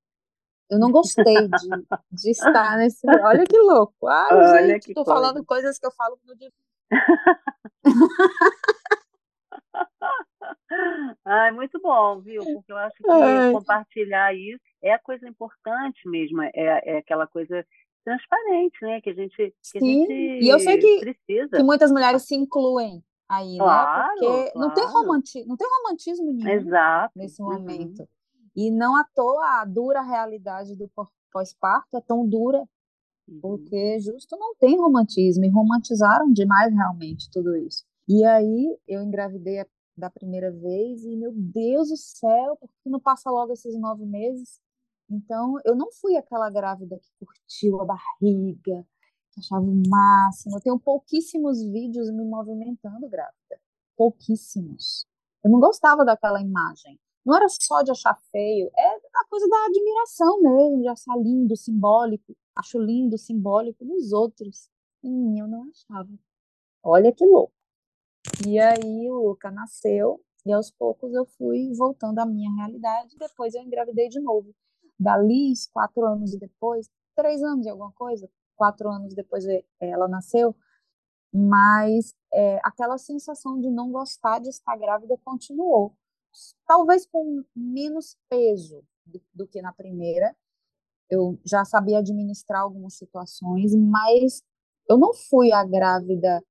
[0.69, 1.69] Eu não gostei de,
[2.11, 3.05] de estar nesse.
[3.07, 4.07] Olha que louco.
[4.07, 5.19] Ai, Olha gente, tô coisa.
[5.19, 6.51] falando coisas que eu falo no dia.
[11.25, 12.43] Ai, muito bom, viu?
[12.43, 13.51] Porque eu acho que Ai.
[13.51, 17.65] compartilhar isso é a coisa importante mesmo, é, é aquela coisa
[18.05, 19.01] transparente, né?
[19.01, 19.77] Que a gente, que Sim.
[19.77, 21.57] A gente e eu sei que, precisa.
[21.57, 24.07] que muitas mulheres se incluem aí, claro, né?
[24.19, 24.59] Porque claro.
[24.67, 27.13] não, tem romanti não tem romantismo nenhum Exato.
[27.15, 27.53] nesse uhum.
[27.53, 27.99] momento.
[27.99, 28.07] Uhum.
[28.55, 30.89] E não à toa a dura realidade do
[31.31, 32.67] pós-parto é tão dura,
[33.27, 33.39] uhum.
[33.39, 37.85] porque justo não tem romantismo, e romantizaram demais realmente tudo isso.
[38.07, 39.63] E aí eu engravidei
[39.95, 44.05] da primeira vez e, meu Deus do céu, por que não passa logo esses nove
[44.05, 44.59] meses?
[45.09, 48.85] Então, eu não fui aquela grávida que curtiu a barriga,
[49.39, 50.57] achava o máximo.
[50.57, 53.59] Eu tenho pouquíssimos vídeos me movimentando grávida.
[53.97, 55.05] Pouquíssimos.
[55.43, 56.99] Eu não gostava daquela imagem.
[57.25, 61.55] Não era só de achar feio, é a coisa da admiração mesmo, de achar lindo,
[61.55, 62.35] simbólico.
[62.55, 64.69] Acho lindo, simbólico nos outros.
[65.03, 66.09] Em mim eu não achava.
[66.81, 67.53] Olha que louco.
[68.47, 73.15] E aí o Luca nasceu e aos poucos eu fui voltando à minha realidade.
[73.17, 74.53] Depois eu engravidei de novo.
[74.99, 79.45] Da Liz, quatro anos depois, três anos e alguma coisa, quatro anos depois
[79.79, 80.53] ela nasceu,
[81.33, 85.95] mas é, aquela sensação de não gostar de estar grávida continuou
[86.67, 90.35] talvez com menos peso do, do que na primeira.
[91.09, 94.43] Eu já sabia administrar algumas situações, mas
[94.87, 96.43] eu não fui a grávida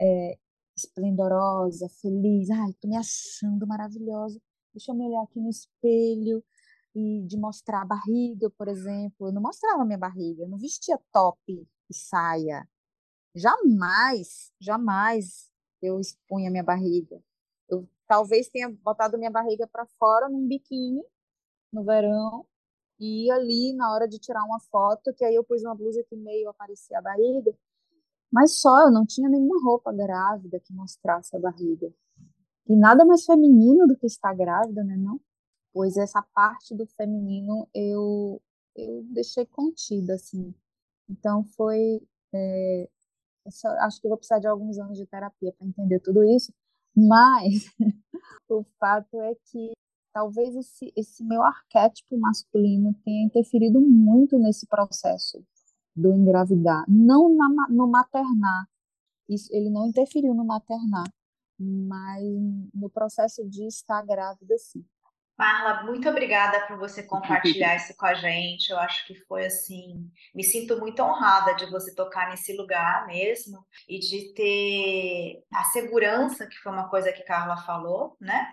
[0.00, 0.38] é,
[0.76, 2.50] esplendorosa, feliz.
[2.50, 4.40] Ai, tô me achando maravilhosa.
[4.74, 6.44] Deixa eu me olhar aqui no espelho
[6.94, 9.28] e de mostrar a barriga, por exemplo.
[9.28, 12.68] Eu não mostrava minha barriga, eu não vestia top e saia.
[13.34, 15.50] Jamais, jamais
[15.82, 17.22] eu expunha minha barriga.
[17.68, 21.02] Eu talvez tenha botado minha barriga para fora num biquíni
[21.72, 22.46] no verão
[22.98, 26.16] e ali na hora de tirar uma foto, que aí eu pus uma blusa que
[26.16, 27.54] meio aparecia a barriga,
[28.30, 31.92] mas só, eu não tinha nenhuma roupa grávida que mostrasse a barriga.
[32.68, 35.18] E nada mais feminino do que estar grávida, né, não?
[35.72, 38.40] Pois essa parte do feminino eu
[38.76, 40.54] eu deixei contida, assim.
[41.08, 42.00] Então foi
[42.32, 42.88] é,
[43.50, 46.52] só, acho que vou precisar de alguns anos de terapia para entender tudo isso,
[46.94, 47.66] mas
[48.48, 49.72] o fato é que
[50.12, 55.42] talvez esse, esse meu arquétipo masculino tenha interferido muito nesse processo
[55.94, 58.68] do engravidar, não na, no maternar.
[59.28, 61.06] Isso, ele não interferiu no maternar,
[61.58, 62.22] mas
[62.74, 64.84] no processo de estar grávida, sim.
[65.38, 68.70] Marla, muito obrigada por você compartilhar isso com a gente.
[68.70, 73.64] Eu acho que foi assim, me sinto muito honrada de você tocar nesse lugar mesmo
[73.88, 78.52] e de ter a segurança, que foi uma coisa que Carla falou, né?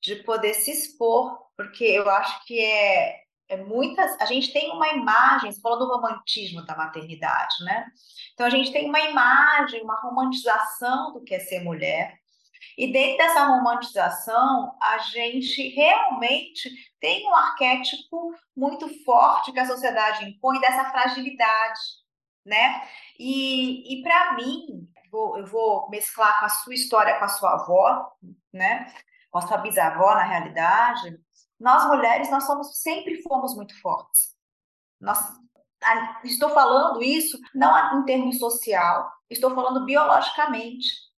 [0.00, 4.16] De poder se expor, porque eu acho que é é muitas.
[4.20, 7.84] A gente tem uma imagem, você falou do romantismo da maternidade, né?
[8.32, 12.16] Então a gente tem uma imagem, uma romantização do que é ser mulher.
[12.76, 16.70] E dentro dessa romantização, a gente realmente
[17.00, 21.80] tem um arquétipo muito forte que a sociedade impõe dessa fragilidade,
[22.44, 22.82] né?
[23.18, 27.54] E, e para mim, vou, eu vou mesclar com a sua história com a sua
[27.54, 28.12] avó,
[28.52, 28.92] né?
[29.30, 31.18] Com a sua bisavó, na realidade,
[31.60, 34.34] nós mulheres, nós somos, sempre fomos muito fortes.
[34.98, 35.18] Nós,
[36.24, 41.09] estou falando isso não em termos social, estou falando biologicamente.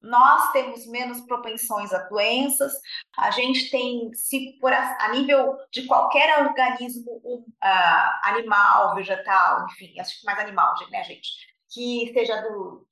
[0.00, 2.72] Nós temos menos propensões a doenças,
[3.16, 9.66] a gente tem, se por a, a nível de qualquer organismo um, uh, animal, vegetal,
[9.66, 11.28] enfim, acho que mais animal, né, gente,
[11.68, 12.86] que seja do,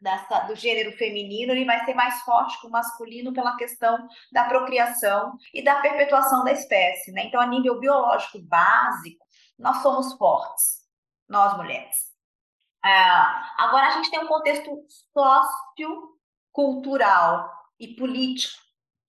[0.00, 4.44] dessa, do gênero feminino, ele vai ser mais forte que o masculino pela questão da
[4.44, 7.12] procriação e da perpetuação da espécie.
[7.12, 7.24] Né?
[7.26, 9.24] Então, a nível biológico básico,
[9.58, 10.86] nós somos fortes,
[11.28, 12.08] nós mulheres.
[12.82, 14.70] Ah, agora, a gente tem um contexto
[16.54, 18.56] sociocultural e político.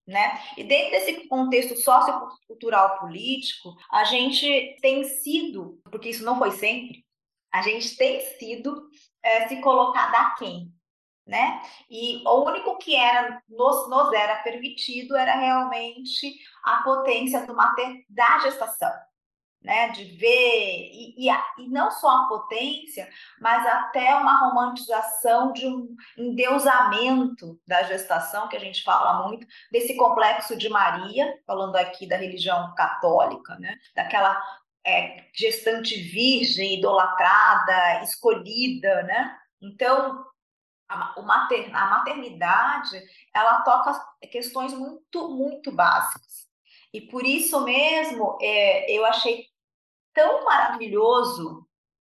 [0.07, 0.41] Né?
[0.57, 7.05] E dentro desse contexto sociocultural político, a gente tem sido, porque isso não foi sempre,
[7.53, 8.89] a gente tem sido
[9.21, 10.73] é, se colocar da quem,
[11.27, 11.61] né?
[11.87, 18.03] E o único que era nos, nos era permitido era realmente a potência do mater,
[18.09, 18.91] da gestação,
[19.61, 19.89] né?
[19.89, 25.67] De ver e, e, a, e, não só a potência, mas até uma romantização de
[25.67, 32.07] um endeusamento da gestação que a gente fala muito desse complexo de Maria, falando aqui
[32.07, 33.75] da religião católica, né?
[33.95, 34.41] Daquela
[34.85, 39.37] é, gestante virgem, idolatrada, escolhida, né?
[39.61, 40.25] Então,
[40.87, 43.01] a, mater, a maternidade,
[43.33, 43.93] ela toca
[44.31, 46.49] questões muito, muito básicas.
[46.91, 49.45] E por isso mesmo, é, eu achei
[50.19, 51.65] tão maravilhoso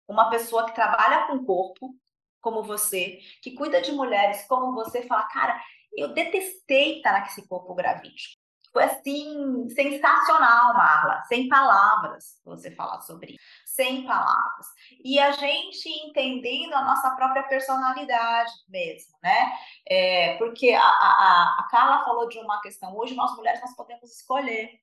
[0.08, 1.94] uma pessoa que trabalha com o corpo,
[2.40, 7.74] como você, que cuida de mulheres como você, fala, cara, eu detestei estar nesse corpo
[7.74, 8.40] gravídico.
[8.72, 14.66] Foi assim, sensacional, Marla, sem palavras você falar sobre isso, sem palavras.
[15.04, 19.52] E a gente entendendo a nossa própria personalidade mesmo, né?
[19.86, 24.10] É, porque a, a, a Carla falou de uma questão, hoje nós mulheres nós podemos
[24.10, 24.80] escolher.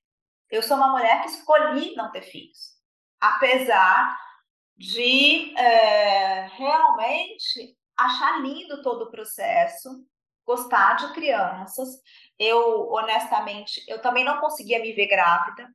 [0.50, 2.77] Eu sou uma mulher que escolhi não ter filhos,
[3.20, 4.18] apesar
[4.76, 9.88] de é, realmente achar lindo todo o processo,
[10.46, 11.88] gostar de crianças.
[12.38, 15.68] Eu, honestamente, eu também não conseguia me ver grávida,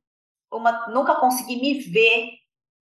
[0.50, 2.30] uma, nunca consegui me ver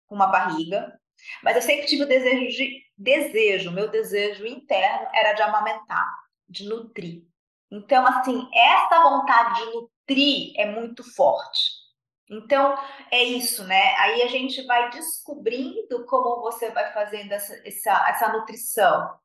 [0.06, 0.98] com uma barriga,
[1.42, 6.06] mas eu sempre tive o desejo de desejo, meu desejo interno era de amamentar,
[6.48, 7.22] de nutrir.
[7.70, 11.87] Então, assim, essa vontade de nutrir é muito forte.
[12.30, 12.76] Então,
[13.10, 13.94] é isso, né?
[13.96, 19.18] Aí a gente vai descobrindo como você vai fazendo essa, essa, essa nutrição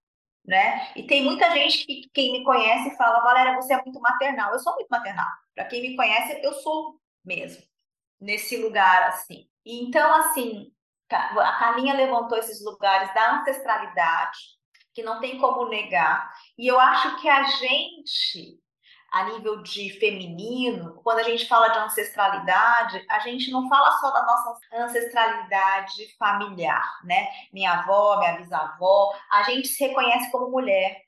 [0.45, 0.91] né?
[0.95, 4.51] E tem muita gente que quem me conhece fala, Valéria, você é muito maternal.
[4.51, 5.28] Eu sou muito maternal.
[5.56, 7.64] Para quem me conhece, eu sou mesmo
[8.20, 9.47] nesse lugar assim.
[9.66, 10.72] Então, assim,
[11.10, 14.38] a Carlinha levantou esses lugares da ancestralidade,
[14.93, 16.32] que não tem como negar.
[16.58, 18.60] E eu acho que a gente
[19.14, 24.09] a nível de feminino, quando a gente fala de ancestralidade, a gente não fala só
[24.09, 27.28] da nossa ancestralidade familiar, né?
[27.53, 31.03] Minha avó, minha bisavó, a gente se reconhece como mulher.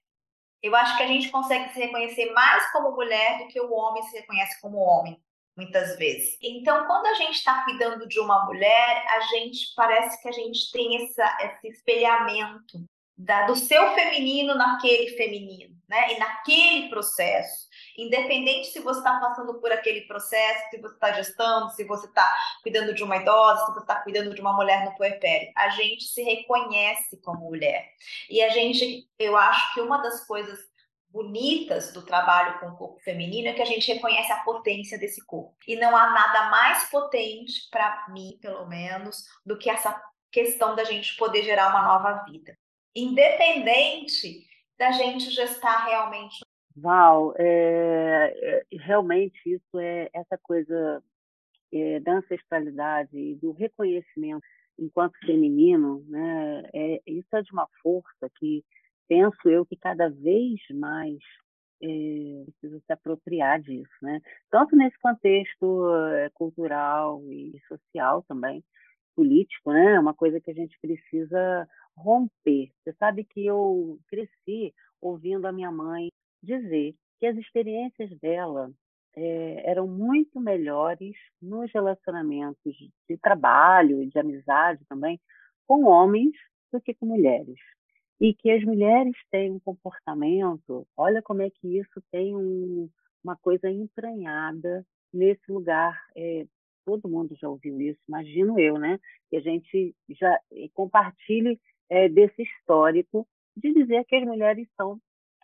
[0.62, 4.03] Eu acho que a gente consegue se reconhecer mais como mulher do que o homem
[4.03, 5.20] se reconhece como homem,
[5.58, 6.38] muitas vezes.
[6.43, 10.72] Então, quando a gente está cuidando de uma mulher, a gente parece que a gente
[10.72, 12.86] tem essa, esse espelhamento
[13.18, 16.14] da, do seu feminino naquele feminino, né?
[16.14, 17.68] E naquele processo.
[17.98, 22.36] Independente se você está passando por aquele processo, se você está gestando, se você está
[22.62, 26.04] cuidando de uma idosa, se você está cuidando de uma mulher no puerpério, a gente
[26.06, 27.89] se reconhece como mulher.
[28.30, 30.60] E a gente, eu acho que uma das coisas
[31.10, 35.26] bonitas do trabalho com o corpo feminino é que a gente reconhece a potência desse
[35.26, 35.56] corpo.
[35.66, 40.84] E não há nada mais potente, para mim, pelo menos, do que essa questão da
[40.84, 42.58] gente poder gerar uma nova vida
[42.96, 46.45] independente da gente gestar realmente.
[46.76, 51.02] Val, é, é, realmente isso é essa coisa
[51.74, 54.46] é, da ancestralidade e do reconhecimento
[54.78, 56.64] enquanto feminino, né?
[56.74, 58.64] É, isso é de uma força que
[59.08, 61.18] penso eu que cada vez mais
[61.82, 64.22] é, precisa se apropriar disso, né?
[64.50, 68.64] Tanto nesse contexto é, cultural e social também,
[69.16, 69.96] político, né?
[69.96, 72.72] É uma coisa que a gente precisa romper.
[72.84, 76.10] Você sabe que eu cresci ouvindo a minha mãe
[76.46, 78.72] dizer que as experiências dela
[79.16, 82.76] é, eram muito melhores nos relacionamentos
[83.10, 85.20] de trabalho e de amizade também
[85.66, 86.32] com homens
[86.72, 87.60] do que com mulheres.
[88.20, 92.89] E que as mulheres têm um comportamento, olha como é que isso tem um,
[93.24, 96.46] uma coisa entranhada nesse lugar é,
[96.86, 99.00] todo mundo já ouviu isso, imagino eu, né?
[99.30, 100.39] Que a gente já
[100.74, 103.28] compartilhe é, desse histórico
[103.58, 105.00] de dizer que as mulheres são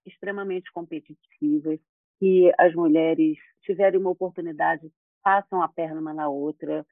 [0.05, 1.79] extremamente competitivas,
[2.19, 4.91] que as mulheres tiverem uma oportunidade,
[5.23, 6.85] passam a perna uma na outra.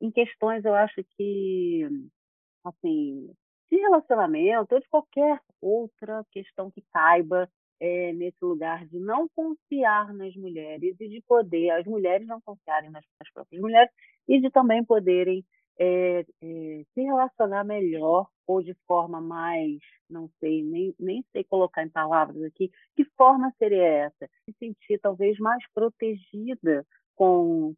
[0.00, 1.88] Em questões, eu acho que,
[2.64, 3.32] assim,
[3.70, 7.48] de relacionamento ou de qualquer outra questão que caiba
[7.80, 12.90] é, nesse lugar de não confiar nas mulheres e de poder, as mulheres não confiarem
[12.90, 13.90] nas, nas próprias mulheres
[14.28, 15.44] e de também poderem
[15.80, 19.78] é, é, se relacionar melhor ou de forma mais,
[20.08, 24.28] não sei, nem, nem sei colocar em palavras aqui, que forma seria essa?
[24.44, 27.74] Se sentir talvez mais protegida com,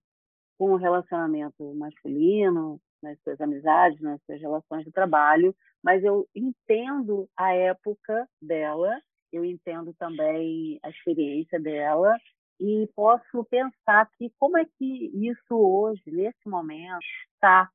[0.58, 7.28] com o relacionamento masculino, nas suas amizades, nas suas relações de trabalho, mas eu entendo
[7.36, 9.00] a época dela
[9.32, 12.14] eu entendo também a experiência dela
[12.60, 17.00] e posso pensar que como é que isso hoje, nesse momento,
[17.34, 17.68] está.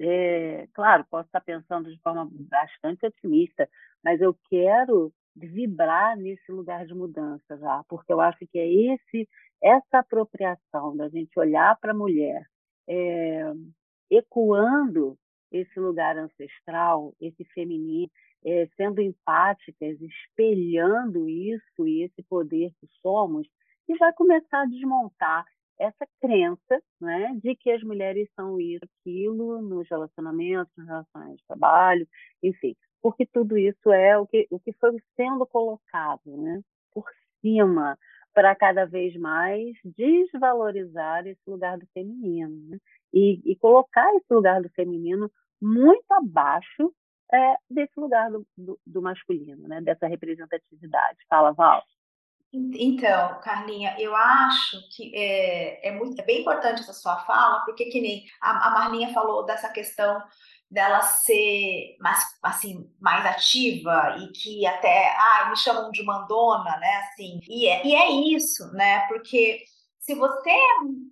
[0.00, 3.68] É, claro, posso estar pensando de forma bastante otimista,
[4.04, 9.28] mas eu quero vibrar nesse lugar de mudança já, porque eu acho que é esse
[9.62, 12.46] essa apropriação da gente olhar para a mulher,
[12.88, 13.52] é,
[14.10, 15.18] ecoando
[15.50, 18.10] esse lugar ancestral, esse feminino,
[18.44, 23.48] é, sendo empáticas, espelhando isso e esse poder que somos,
[23.88, 25.44] e vai começar a desmontar
[25.78, 31.46] essa crença né, de que as mulheres são isso, aquilo, nos relacionamentos, nas relações de
[31.46, 32.08] trabalho,
[32.42, 36.60] enfim, porque tudo isso é o que, o que foi sendo colocado né,
[36.92, 37.04] por
[37.40, 37.96] cima
[38.34, 42.78] para cada vez mais desvalorizar esse lugar do feminino né,
[43.12, 46.92] e, e colocar esse lugar do feminino muito abaixo
[47.32, 49.80] é, desse lugar do, do, do, masculino, né?
[49.80, 51.18] dessa representatividade.
[51.28, 51.82] Fala, Val.
[52.52, 57.86] Então, Carlinha, eu acho que é, é, muito, é bem importante essa sua fala, porque
[57.86, 60.22] que nem a, a Marlinha falou dessa questão
[60.70, 66.96] dela ser mais, assim, mais ativa e que até, ah, me chamam de mandona, né,
[67.10, 69.62] assim, e é, e é isso, né, porque
[70.08, 70.50] se você,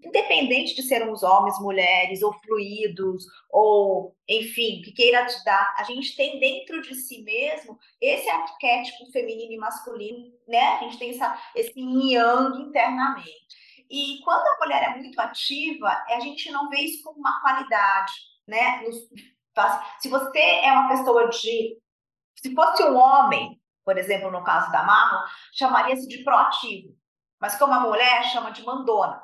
[0.03, 6.16] independente de sermos homens, mulheres, ou fluidos, ou enfim, que queira te dar, a gente
[6.16, 10.76] tem dentro de si mesmo esse arquétipo feminino e masculino, né?
[10.76, 13.84] A gente tem essa, esse yang internamente.
[13.90, 18.14] E quando a mulher é muito ativa, a gente não vê isso como uma qualidade,
[18.47, 18.82] né?
[20.01, 21.78] Se você é uma pessoa de.
[22.36, 25.22] Se fosse um homem, por exemplo, no caso da Marlon,
[25.53, 26.97] chamaria-se de proativo
[27.47, 29.22] mas como a mulher chama de mandona.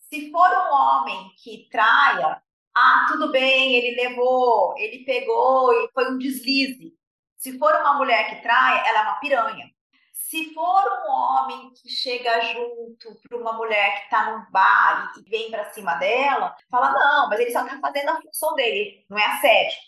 [0.00, 2.42] Se for um homem que traia,
[2.74, 6.92] ah, tudo bem, ele levou, ele pegou e foi um deslize.
[7.36, 9.70] Se for uma mulher que traia, ela é uma piranha.
[10.12, 15.30] Se for um homem que chega junto para uma mulher que está num bar e
[15.30, 19.16] vem para cima dela, fala: não, mas ele só está fazendo a função dele, não
[19.16, 19.78] é assédio.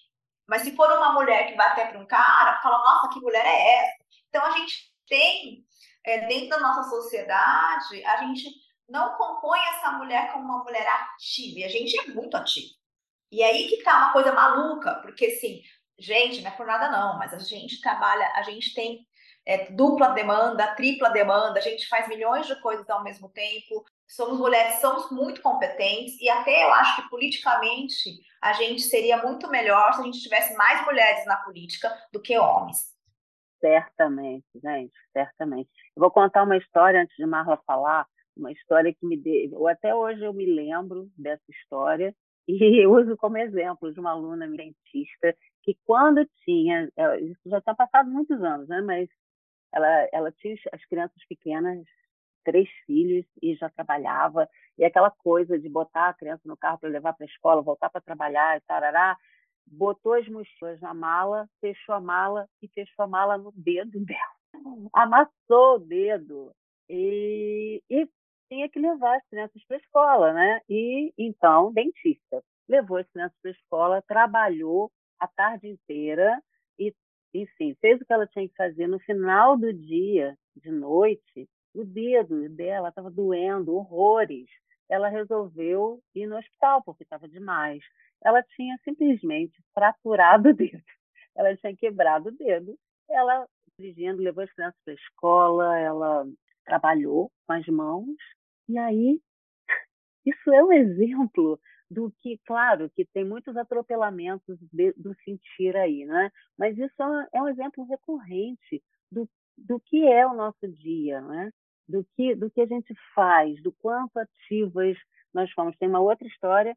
[0.47, 3.45] Mas se for uma mulher que vai até para um cara, fala: nossa, que mulher
[3.45, 4.05] é essa?
[4.29, 5.67] Então a gente tem
[6.05, 8.51] é, dentro da nossa sociedade, a gente
[8.89, 12.75] não compõe essa mulher como uma mulher ativa, e a gente é muito ativa.
[13.31, 15.63] E aí que tá uma coisa maluca, porque assim,
[15.99, 19.07] gente, não é por nada não, mas a gente trabalha, a gente tem
[19.47, 23.85] é, dupla demanda, tripla demanda, a gente faz milhões de coisas ao mesmo tempo.
[24.07, 29.49] Somos mulheres, somos muito competentes e até eu acho que politicamente a gente seria muito
[29.49, 32.93] melhor se a gente tivesse mais mulheres na política do que homens.
[33.63, 35.71] Certamente, gente, certamente.
[35.97, 38.05] Eu vou contar uma história antes de Marla falar,
[38.37, 42.13] uma história que me deu, até hoje eu me lembro dessa história
[42.49, 47.73] e uso como exemplo de uma aluna dentista que quando tinha, é, isso já está
[47.73, 48.81] passado muitos anos, né?
[48.81, 49.09] Mas
[49.73, 51.85] ela, ela tinha as crianças pequenas,
[52.45, 56.89] três filhos e já trabalhava e aquela coisa de botar a criança no carro para
[56.89, 59.17] levar para a escola, voltar para trabalhar e tarará,
[59.67, 64.89] botou as mochilas na mala, fechou a mala e fechou a mala no dedo dela.
[64.93, 66.53] Amassou o dedo
[66.89, 68.09] e, e
[68.49, 70.61] tinha que levar as crianças para a escola, né?
[70.69, 76.39] E então, dentista, levou as crianças para a escola, trabalhou a tarde inteira
[76.79, 76.95] e,
[77.33, 78.87] enfim, fez o que ela tinha que fazer.
[78.87, 84.49] No final do dia, de noite, o dedo dela estava doendo horrores.
[84.91, 87.83] Ela resolveu ir no hospital porque estava demais
[88.25, 90.83] ela tinha simplesmente fraturado o dedo.
[91.35, 92.79] Ela tinha quebrado o dedo.
[93.09, 93.49] Ela,
[93.79, 96.27] dirigindo, levou as crianças para a escola, ela
[96.65, 98.17] trabalhou com as mãos.
[98.69, 99.19] E aí,
[100.27, 101.59] isso é um exemplo
[101.91, 106.31] do que, claro, que tem muitos atropelamentos de, do sentir aí, né?
[106.59, 107.03] Mas isso
[107.33, 111.51] é um exemplo recorrente do, do que é o nosso dia, né?
[111.89, 114.97] Do que, do que a gente faz, do quanto ativas
[115.33, 115.77] nós fomos.
[115.77, 116.77] Tem uma outra história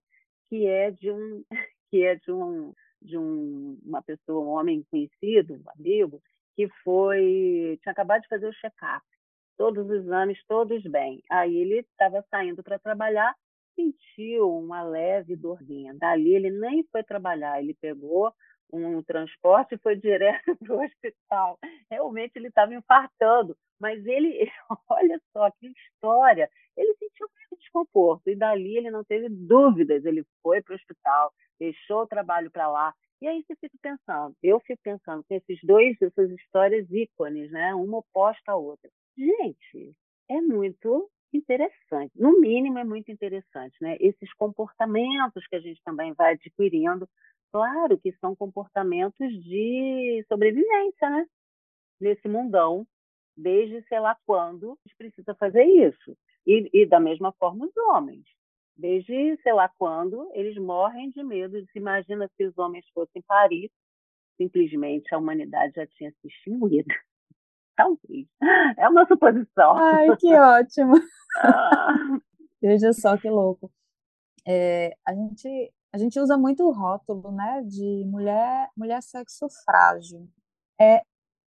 [0.50, 1.44] que é de um
[1.90, 6.22] que é de um de um, uma pessoa, um homem conhecido, um amigo,
[6.56, 9.06] que foi tinha acabado de fazer o check-up,
[9.58, 11.22] todos os exames todos bem.
[11.30, 13.36] Aí ele estava saindo para trabalhar,
[13.76, 15.94] sentiu uma leve dorzinha.
[15.94, 18.34] Dali ele nem foi trabalhar, ele pegou
[18.72, 21.60] um transporte e foi direto para o hospital.
[21.90, 24.50] Realmente ele estava infartando, mas ele,
[24.90, 30.26] olha só que história, ele sentiu um desconforto e dali ele não teve dúvidas, ele
[30.42, 32.94] foi para o hospital, deixou o trabalho para lá.
[33.22, 37.74] E aí você fica pensando, eu fico pensando com esses dois, essas histórias ícones, né?
[37.74, 38.90] Uma oposta à outra.
[39.18, 39.96] Gente,
[40.30, 42.12] é muito interessante.
[42.16, 43.98] No mínimo, é muito interessante, né?
[44.00, 47.08] Esses comportamentos que a gente também vai adquirindo
[47.52, 51.26] Claro que são comportamentos de sobrevivência, né?
[52.00, 52.86] Nesse mundão,
[53.36, 56.18] desde sei lá quando a gente precisa fazer isso.
[56.46, 58.26] E, e da mesma forma os homens.
[58.78, 61.58] Desde sei lá quando eles morrem de medo.
[61.72, 63.72] Se imagina se os homens fossem parir,
[64.38, 66.88] simplesmente a humanidade já tinha se extinguido.
[67.76, 68.28] Talvez.
[68.78, 69.76] É uma suposição.
[69.78, 70.94] Ai, que ótimo.
[71.38, 72.18] Ah.
[72.62, 73.70] Veja só que louco.
[74.48, 80.28] É, a gente a gente usa muito o rótulo, né, de mulher, mulher sexo frágil.
[80.78, 81.02] É,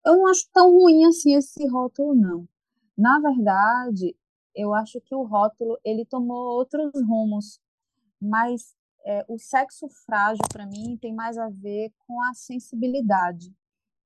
[0.05, 2.49] eu não acho tão ruim assim esse rótulo, não.
[2.97, 4.17] Na verdade,
[4.55, 7.59] eu acho que o rótulo ele tomou outros rumos,
[8.23, 13.53] mas é, o sexo frágil para mim tem mais a ver com a sensibilidade,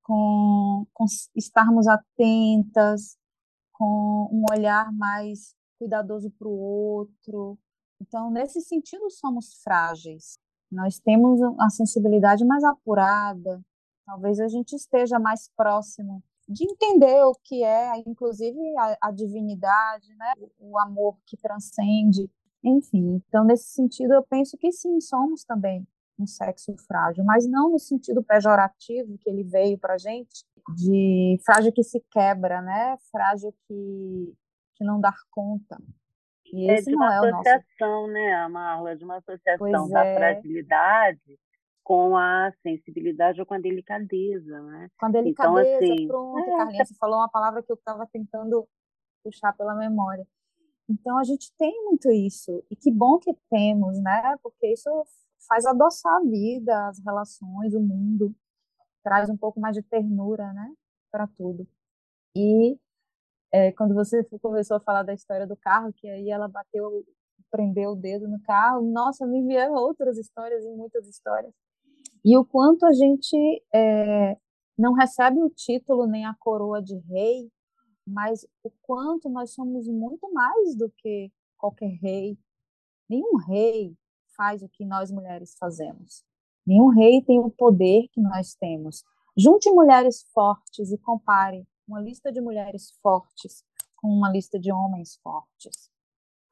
[0.02, 1.04] com, com
[1.36, 3.18] estarmos atentas,
[3.74, 7.58] com um olhar mais cuidadoso para o outro,
[8.00, 10.38] então, nesse sentido, somos frágeis.
[10.70, 13.60] Nós temos a sensibilidade mais apurada.
[14.06, 20.12] Talvez a gente esteja mais próximo de entender o que é, inclusive a, a divindade,
[20.16, 20.32] né?
[20.58, 22.28] o amor que transcende,
[22.64, 23.22] enfim.
[23.28, 25.86] Então, nesse sentido, eu penso que sim, somos também
[26.18, 30.44] um sexo frágil, mas não no sentido pejorativo que ele veio para gente,
[30.76, 32.96] de frágil que se quebra, né?
[33.10, 34.34] Frágil que,
[34.74, 35.78] que não dá conta.
[36.52, 38.12] E é de uma é associação, nosso...
[38.12, 38.96] né, Marla?
[38.96, 40.16] De uma associação pois da é.
[40.16, 41.38] fragilidade
[41.82, 44.88] com a sensibilidade ou com a delicadeza, né?
[44.98, 47.74] Com a então, delicadeza, então, assim, pronto, é, Carlinhos, você falou uma palavra que eu
[47.74, 48.68] estava tentando
[49.24, 50.26] puxar pela memória.
[50.88, 54.36] Então, a gente tem muito isso, e que bom que temos, né?
[54.42, 54.88] Porque isso
[55.48, 58.34] faz adoçar a vida, as relações, o mundo,
[59.02, 60.72] traz um pouco mais de ternura, né?
[61.10, 61.66] Para tudo.
[62.36, 62.78] E
[63.52, 67.04] é, quando você começou a falar da história do carro, que aí ela bateu,
[67.50, 71.52] prendeu o dedo no carro, nossa, me vieram outras histórias e muitas histórias.
[72.24, 74.36] E o quanto a gente é,
[74.78, 77.50] não recebe o título nem a coroa de rei,
[78.06, 82.38] mas o quanto nós somos muito mais do que qualquer rei.
[83.08, 83.96] Nenhum rei
[84.36, 86.24] faz o que nós mulheres fazemos.
[86.66, 89.02] Nenhum rei tem o poder que nós temos.
[89.36, 93.64] Junte mulheres fortes e compare uma lista de mulheres fortes
[93.96, 95.90] com uma lista de homens fortes.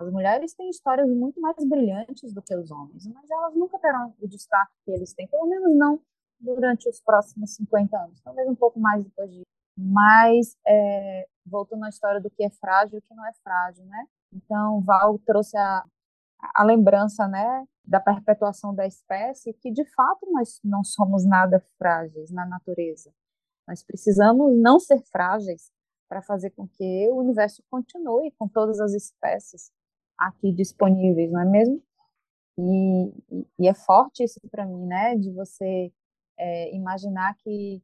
[0.00, 4.14] As mulheres têm histórias muito mais brilhantes do que os homens, mas elas nunca terão
[4.20, 6.00] o destaque que eles têm, pelo menos não
[6.38, 9.46] durante os próximos 50 anos, talvez um pouco mais depois disso.
[9.76, 13.84] Mas, é, voltando à história do que é frágil e o que não é frágil,
[13.86, 14.06] né?
[14.32, 15.84] Então, Val trouxe a,
[16.54, 22.30] a lembrança, né, da perpetuação da espécie, que de fato nós não somos nada frágeis
[22.30, 23.12] na natureza.
[23.68, 25.70] Nós precisamos não ser frágeis
[26.08, 29.70] para fazer com que o universo continue com todas as espécies
[30.16, 31.82] aqui disponíveis, não é mesmo?
[32.58, 33.12] E,
[33.58, 35.92] e é forte isso para mim, né, de você
[36.38, 37.82] é, imaginar que,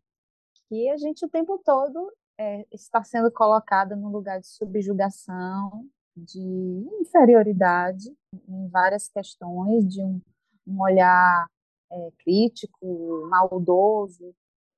[0.69, 6.89] que a gente o tempo todo é, está sendo colocada num lugar de subjugação, de
[7.01, 8.11] inferioridade
[8.49, 10.19] em várias questões, de um,
[10.67, 11.47] um olhar
[11.93, 14.35] é, crítico, maldoso,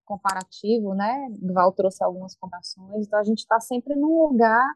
[0.06, 1.28] comparativo, né?
[1.52, 4.66] Val trouxe algumas comparações, então a gente está sempre num lugar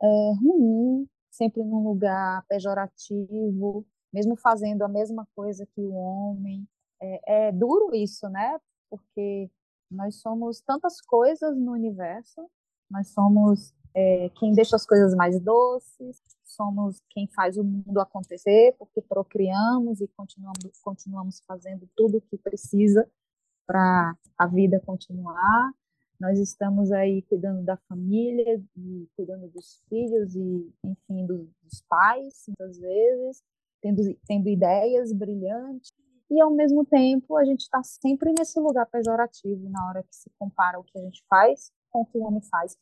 [0.00, 6.66] é, ruim, sempre num lugar pejorativo, mesmo fazendo a mesma coisa que o homem.
[7.00, 8.58] É, é duro isso, né?
[8.90, 9.50] Porque
[9.90, 12.48] nós somos tantas coisas no universo,
[12.90, 18.74] nós somos é, quem deixa as coisas mais doces, somos quem faz o mundo acontecer,
[18.78, 23.08] porque procriamos e continuamos, continuamos fazendo tudo o que precisa
[23.68, 25.70] para a vida continuar.
[26.18, 32.44] Nós estamos aí cuidando da família, e cuidando dos filhos e, enfim, dos, dos pais,
[32.48, 33.42] muitas vezes,
[33.82, 35.92] tendo, tendo ideias brilhantes.
[36.30, 40.30] E, ao mesmo tempo, a gente está sempre nesse lugar pejorativo na hora que se
[40.38, 42.76] compara o que a gente faz com o que o homem faz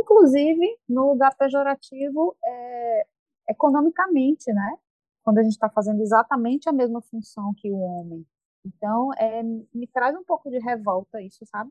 [0.00, 3.06] inclusive no lugar pejorativo é,
[3.48, 4.78] economicamente, né?
[5.22, 8.26] Quando a gente está fazendo exatamente a mesma função que o homem.
[8.64, 11.70] Então, é, me traz um pouco de revolta isso, sabe?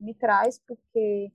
[0.00, 1.32] Me traz porque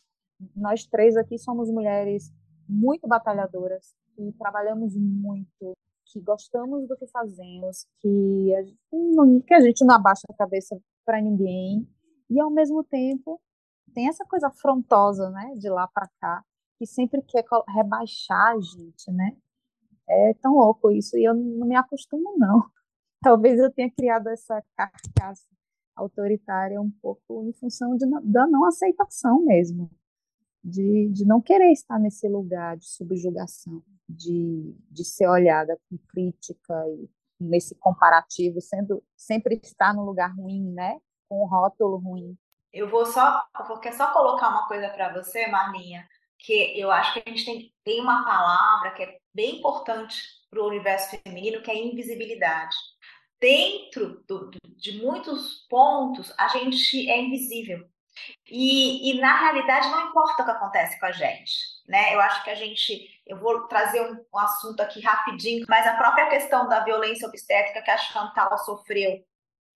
[0.55, 2.31] nós três aqui somos mulheres
[2.67, 5.73] muito batalhadoras, que trabalhamos muito,
[6.05, 10.79] que gostamos do que fazemos, que a gente, que a gente não abaixa a cabeça
[11.05, 11.87] para ninguém,
[12.29, 13.41] e ao mesmo tempo
[13.93, 16.43] tem essa coisa afrontosa, né, de lá para cá,
[16.77, 19.37] que sempre quer rebaixar a gente, né?
[20.09, 22.63] É tão louco isso e eu não me acostumo não.
[23.23, 25.47] Talvez eu tenha criado essa carcaça
[25.95, 29.89] autoritária um pouco em função de, da não aceitação mesmo,
[30.63, 36.73] de, de não querer estar nesse lugar de subjugação, de, de ser olhada com crítica
[36.89, 37.09] e
[37.39, 40.99] nesse comparativo, sendo sempre estar no lugar ruim, né?
[41.27, 42.37] Com um rótulo ruim.
[42.71, 46.07] Eu vou só, vou só colocar uma coisa para você, Marlinha,
[46.39, 50.61] que eu acho que a gente tem, tem uma palavra que é bem importante para
[50.61, 52.75] o universo feminino, que é invisibilidade.
[53.43, 57.85] Dentro do, de muitos pontos, a gente é invisível.
[58.49, 61.53] E, e, na realidade não importa o que acontece com a gente,
[61.85, 62.15] né?
[62.15, 65.95] Eu acho que a gente, eu vou trazer um, um assunto aqui rapidinho, mas a
[65.95, 69.21] própria questão da violência obstétrica que a Chantal sofreu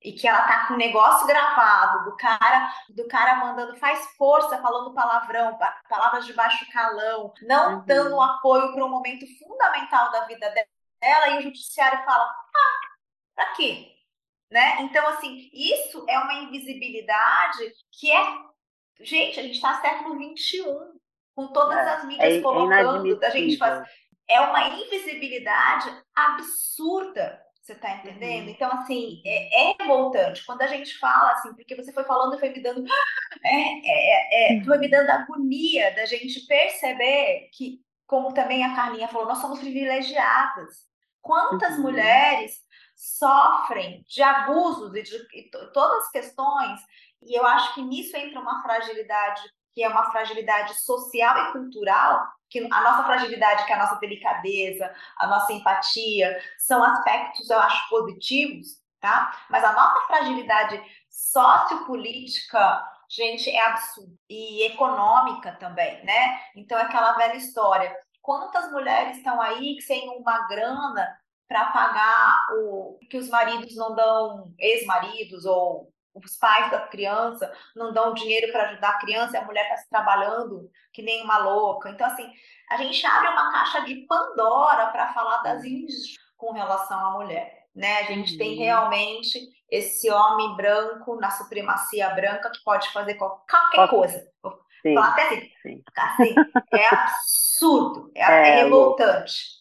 [0.02, 4.62] e que ela tá com um negócio gravado do cara, do cara mandando faz força,
[4.62, 5.60] falando palavrão,
[5.90, 7.86] palavras de baixo calão, não uhum.
[7.86, 10.54] dando apoio para um momento fundamental da vida
[11.02, 12.97] dela e o judiciário fala: "Ah,
[13.38, 13.94] para quê?"
[14.52, 14.82] Né?
[14.82, 18.48] Então assim, isso é uma invisibilidade que é
[19.02, 21.00] gente, a gente está no século 21,
[21.36, 23.88] com todas é, as mídias é, colocando, é da gente faz
[24.30, 28.46] é uma invisibilidade absurda você tá entendendo?
[28.46, 28.52] Uhum.
[28.52, 30.46] Então, assim, é, é, revoltante.
[30.46, 32.86] Quando a gente fala, assim, porque você foi falando e foi me dando.
[33.44, 39.08] É, é, é, foi me dando agonia da gente perceber que, como também a Carlinha
[39.08, 40.86] falou, nós somos privilegiadas.
[41.22, 41.84] Quantas uhum.
[41.84, 42.60] mulheres
[42.98, 46.82] sofrem de abusos e de todas as questões,
[47.22, 49.42] e eu acho que nisso entra uma fragilidade
[49.78, 54.00] que é uma fragilidade social e cultural, que a nossa fragilidade, que é a nossa
[54.00, 59.32] delicadeza, a nossa empatia, são aspectos, eu acho, positivos, tá?
[59.52, 60.82] Mas a nossa fragilidade
[61.12, 64.18] sociopolítica, gente, é absurda.
[64.28, 66.42] E econômica também, né?
[66.56, 67.96] Então, é aquela velha história.
[68.20, 71.08] Quantas mulheres estão aí que sem uma grana
[71.48, 77.94] para pagar o que os maridos não dão, ex-maridos ou os pais da criança não
[77.94, 81.38] dão dinheiro para ajudar a criança e a mulher está se trabalhando que nem uma
[81.38, 81.90] louca.
[81.90, 82.30] Então, assim,
[82.70, 87.66] a gente abre uma caixa de Pandora para falar das injustiças com relação à mulher.
[87.76, 88.00] Né?
[88.00, 88.38] A gente uhum.
[88.40, 89.40] tem realmente
[89.70, 94.28] esse homem branco na supremacia branca que pode fazer qualquer coisa.
[94.82, 96.36] Sim, Falar até assim, assim,
[96.74, 99.57] é absurdo, é, é, é revoltante.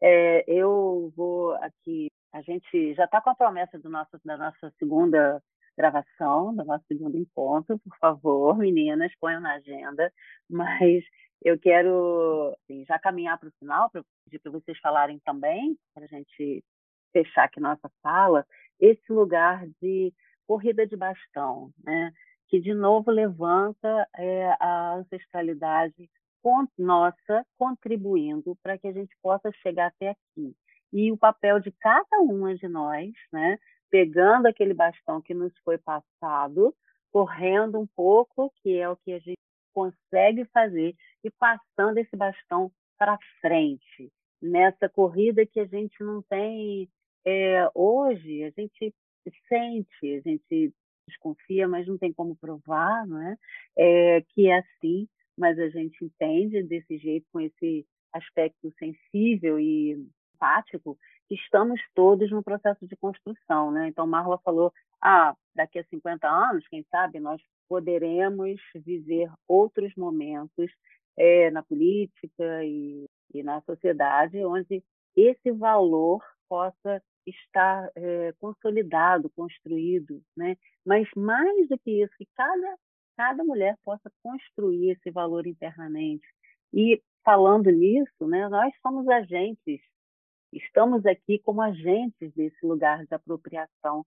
[0.00, 4.72] É, eu vou aqui, a gente já está com a promessa do nosso, da nossa
[4.78, 5.42] segunda
[5.76, 10.12] gravação do nosso segundo encontro, por favor, meninas, ponham na agenda.
[10.50, 11.04] Mas
[11.42, 16.04] eu quero assim, já caminhar para o final, para pedir para vocês falarem também, para
[16.04, 16.64] a gente
[17.12, 18.44] fechar aqui nossa fala,
[18.80, 20.12] esse lugar de
[20.46, 22.12] corrida de bastão, né?
[22.48, 26.10] que de novo levanta é, a ancestralidade
[26.76, 30.54] nossa contribuindo para que a gente possa chegar até aqui.
[30.92, 33.58] E o papel de cada uma de nós, né,
[33.90, 36.74] pegando aquele bastão que nos foi passado,
[37.10, 39.38] correndo um pouco, que é o que a gente
[39.72, 46.88] consegue fazer, e passando esse bastão para frente, nessa corrida que a gente não tem.
[47.24, 48.94] É, hoje, a gente
[49.48, 50.72] sente, a gente
[51.08, 53.36] desconfia, mas não tem como provar, não é?
[53.76, 55.08] é que é assim,
[55.38, 59.96] mas a gente entende desse jeito, com esse aspecto sensível e
[60.34, 63.88] empático, que estamos todos no processo de construção, né?
[63.88, 70.70] Então, Marla falou, ah, daqui a 50 anos, quem sabe, nós poderemos viver outros momentos
[71.16, 74.82] é, na política e, e na sociedade onde
[75.14, 80.56] esse valor possa estar é, consolidado, construído, né?
[80.86, 82.78] Mas mais do que isso, que cada
[83.18, 86.24] cada mulher possa construir esse valor internamente.
[86.72, 89.80] E falando nisso, né, nós somos agentes,
[90.52, 94.06] estamos aqui como agentes desse lugar de apropriação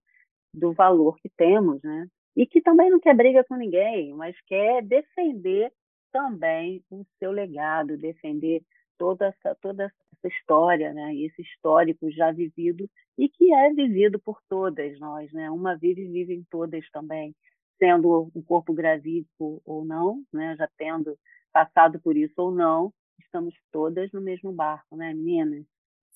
[0.54, 2.08] do valor que temos, né?
[2.34, 5.70] E que também não quer briga com ninguém, mas quer defender
[6.10, 8.62] também o seu legado, defender
[8.98, 11.14] toda essa, toda essa história, né?
[11.16, 12.88] Esse histórico já vivido
[13.18, 15.50] e que é vivido por todas nós, né?
[15.50, 17.34] Uma vive e vive em todas também
[17.82, 21.18] sendo um corpo gravídico ou não, né, já tendo
[21.52, 25.64] passado por isso ou não, estamos todas no mesmo barco, né, meninas?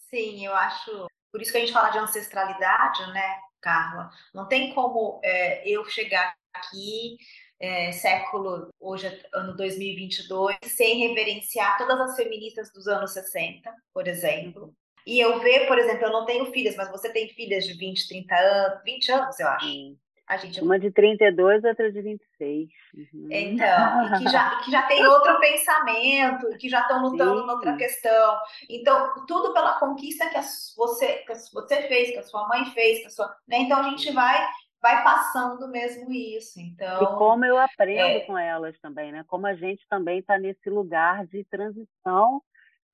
[0.08, 1.08] Sim, eu acho.
[1.32, 4.10] Por isso que a gente fala de ancestralidade, né, Carla?
[4.32, 7.16] Não tem como é, eu chegar aqui,
[7.58, 14.06] é, século, hoje é ano 2022, sem reverenciar todas as feministas dos anos 60, por
[14.06, 14.72] exemplo.
[15.04, 18.06] E eu ver, por exemplo, eu não tenho filhas, mas você tem filhas de 20,
[18.06, 19.66] 30 anos, 20 anos, eu acho.
[19.66, 19.98] Sim.
[20.26, 20.60] A gente...
[20.60, 22.68] Uma de 32, outra de 26.
[22.94, 23.28] Uhum.
[23.30, 27.50] Então, e que já, que já tem outro pensamento, que já estão lutando Sim.
[27.50, 28.38] outra questão.
[28.68, 30.42] Então, tudo pela conquista que, a,
[30.76, 33.36] você, que você fez, que a sua mãe fez, que a sua.
[33.46, 33.58] Né?
[33.58, 34.46] Então, a gente vai
[34.80, 36.60] vai passando mesmo isso.
[36.60, 38.20] Então, e como eu aprendo é...
[38.20, 39.24] com elas também, né?
[39.26, 42.42] Como a gente também está nesse lugar de transição,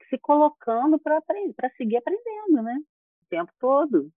[0.08, 1.20] se colocando para
[1.76, 2.78] seguir aprendendo, né?
[3.22, 4.10] O tempo todo.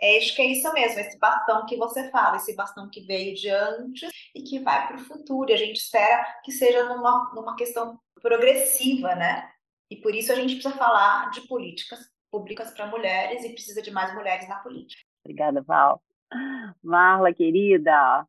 [0.00, 3.34] É, acho que é isso mesmo, esse bastão que você fala, esse bastão que veio
[3.34, 5.50] de antes e que vai para o futuro.
[5.50, 9.50] E a gente espera que seja numa, numa questão progressiva, né?
[9.90, 11.98] E por isso a gente precisa falar de políticas
[12.30, 15.02] públicas para mulheres e precisa de mais mulheres na política.
[15.24, 16.00] Obrigada, Val.
[16.82, 18.26] Marla, querida.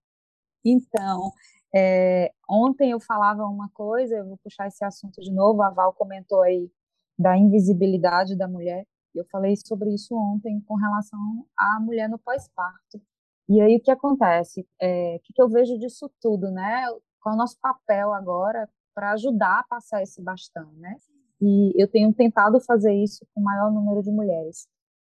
[0.66, 1.32] Então,
[1.74, 5.62] é, ontem eu falava uma coisa, eu vou puxar esse assunto de novo.
[5.62, 6.70] A Val comentou aí
[7.18, 8.86] da invisibilidade da mulher.
[9.14, 13.02] Eu falei sobre isso ontem com relação à mulher no pós-parto.
[13.50, 14.66] E aí o que acontece?
[14.82, 16.86] É, o que eu vejo disso tudo, né?
[17.22, 20.96] Qual é o nosso papel agora para ajudar a passar esse bastão, né?
[21.42, 24.68] E eu tenho tentado fazer isso com o maior número de mulheres.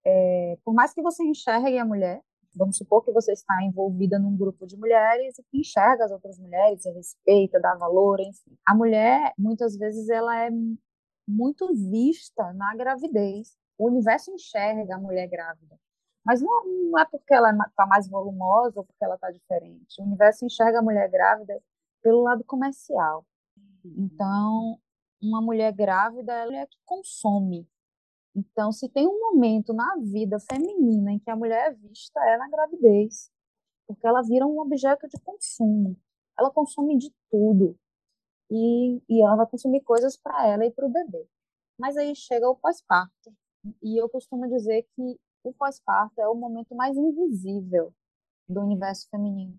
[0.05, 2.21] É, por mais que você enxergue a mulher,
[2.55, 6.39] vamos supor que você está envolvida num grupo de mulheres e que enxerga as outras
[6.39, 8.57] mulheres, respeita, dá valor, enfim.
[8.65, 10.49] A mulher, muitas vezes, ela é
[11.27, 15.79] muito vista na gravidez o universo enxerga a mulher grávida.
[16.25, 19.99] Mas não, não é porque ela está mais volumosa ou porque ela está diferente.
[19.99, 21.61] O universo enxerga a mulher grávida
[22.01, 23.25] pelo lado comercial.
[23.85, 24.79] Então,
[25.21, 27.67] uma mulher grávida é a mulher que consome.
[28.35, 32.37] Então, se tem um momento na vida feminina em que a mulher é vista, é
[32.37, 33.29] na gravidez.
[33.85, 35.97] Porque ela vira um objeto de consumo.
[36.37, 37.77] Ela consome de tudo.
[38.49, 41.27] E, e ela vai consumir coisas para ela e para o bebê.
[41.77, 43.33] Mas aí chega o pós-parto.
[43.81, 47.93] E eu costumo dizer que o pós-parto é o momento mais invisível
[48.47, 49.57] do universo feminino.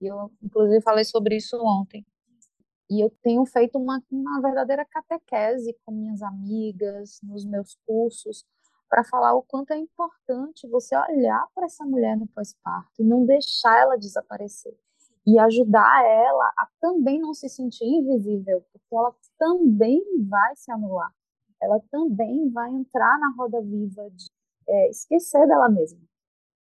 [0.00, 2.04] E eu, inclusive, falei sobre isso ontem.
[2.90, 8.44] E eu tenho feito uma, uma verdadeira catequese com minhas amigas, nos meus cursos,
[8.88, 13.24] para falar o quanto é importante você olhar para essa mulher no pós-parto e não
[13.24, 14.76] deixar ela desaparecer.
[15.26, 21.12] E ajudar ela a também não se sentir invisível, porque ela também vai se anular
[21.64, 24.26] ela também vai entrar na roda viva de
[24.68, 26.00] é, esquecer dela mesma.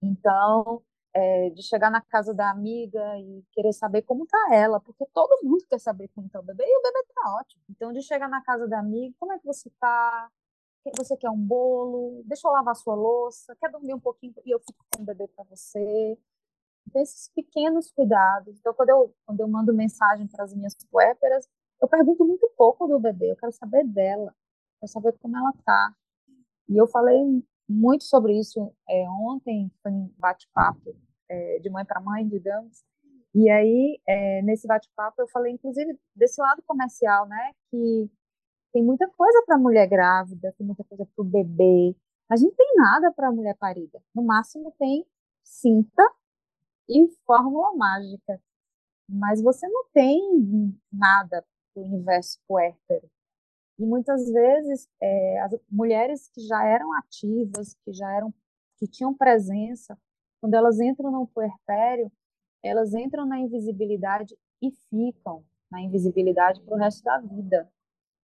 [0.03, 0.83] Então,
[1.15, 5.43] é, de chegar na casa da amiga e querer saber como tá ela, porque todo
[5.45, 7.63] mundo quer saber como tá o bebê e o bebê tá ótimo.
[7.71, 10.31] Então, de chegar na casa da amiga, como é que você tá?
[10.97, 12.23] Você quer um bolo?
[12.25, 13.55] Deixa eu lavar sua louça?
[13.61, 16.19] Quer dormir um pouquinho e eu fico com o bebê para você?
[16.93, 18.59] desses pequenos cuidados.
[18.59, 21.49] Então, quando eu, quando eu mando mensagem para as minhas puérperas,
[21.81, 24.35] eu pergunto muito pouco do bebê, eu quero saber dela,
[24.79, 25.95] quero saber como ela está.
[26.69, 30.95] E eu falei muito sobre isso é, ontem, foi um bate-papo
[31.29, 32.83] é, de mãe para mãe, digamos,
[33.35, 38.11] e aí, é, nesse bate-papo, eu falei, inclusive, desse lado comercial, né, que
[38.73, 41.95] tem muita coisa para mulher grávida, tem muita coisa para o bebê,
[42.29, 44.03] mas não tem nada para mulher parida.
[44.15, 45.07] No máximo tem
[45.45, 46.03] cinta
[46.89, 48.41] e fórmula mágica.
[49.09, 50.21] Mas você não tem
[50.93, 53.09] nada para o universo puérpero.
[53.79, 58.35] E muitas vezes é, as mulheres que já eram ativas, que já eram,
[58.77, 59.97] que tinham presença,
[60.41, 62.11] quando elas entram no puerpério,
[62.63, 67.71] elas entram na invisibilidade e ficam na invisibilidade para o resto da vida.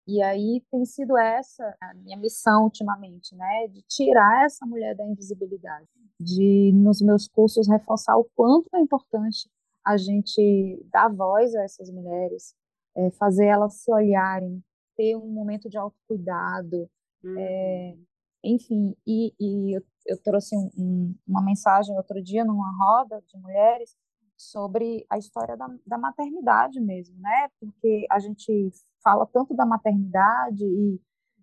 [0.07, 5.05] E aí tem sido essa a minha missão ultimamente, né, de tirar essa mulher da
[5.05, 5.88] invisibilidade,
[6.20, 9.51] de nos meus cursos reforçar o quanto é importante
[9.84, 12.55] a gente dar voz a essas mulheres,
[12.97, 14.62] é, fazer elas se olharem,
[14.97, 16.88] ter um momento de autocuidado,
[17.22, 17.38] uhum.
[17.38, 17.97] é,
[18.44, 18.97] enfim.
[19.07, 23.97] E, e eu, eu, trouxe um, um, uma mensagem outro dia numa roda de mulheres
[24.36, 27.49] sobre a história da, da maternidade mesmo, né?
[27.59, 28.70] Porque a gente
[29.03, 31.01] fala tanto da maternidade e,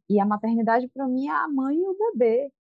[0.10, 2.52] e a maternidade para mim é a mãe e o bebê.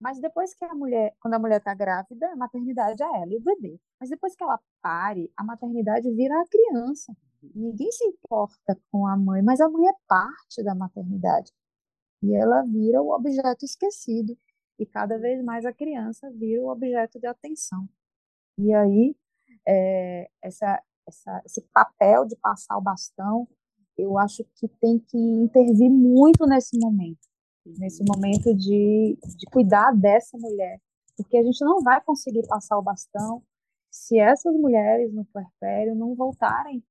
[0.00, 3.36] Mas depois que a mulher, quando a mulher está grávida, a maternidade é ela e
[3.36, 3.78] o bebê.
[4.00, 7.14] Mas depois que ela pare, a maternidade vira a criança.
[7.42, 11.52] Ninguém se importa com a mãe, mas a mãe é parte da maternidade.
[12.22, 14.36] E ela vira o objeto esquecido.
[14.78, 17.88] E cada vez mais a criança vira o objeto de atenção.
[18.58, 19.16] E aí
[19.66, 23.48] é, essa, essa, esse papel de passar o bastão,
[23.96, 27.28] eu acho que tem que intervir muito nesse momento,
[27.78, 30.80] nesse momento de, de cuidar dessa mulher,
[31.16, 33.42] porque a gente não vai conseguir passar o bastão
[33.90, 36.82] se essas mulheres no puerpério não voltarem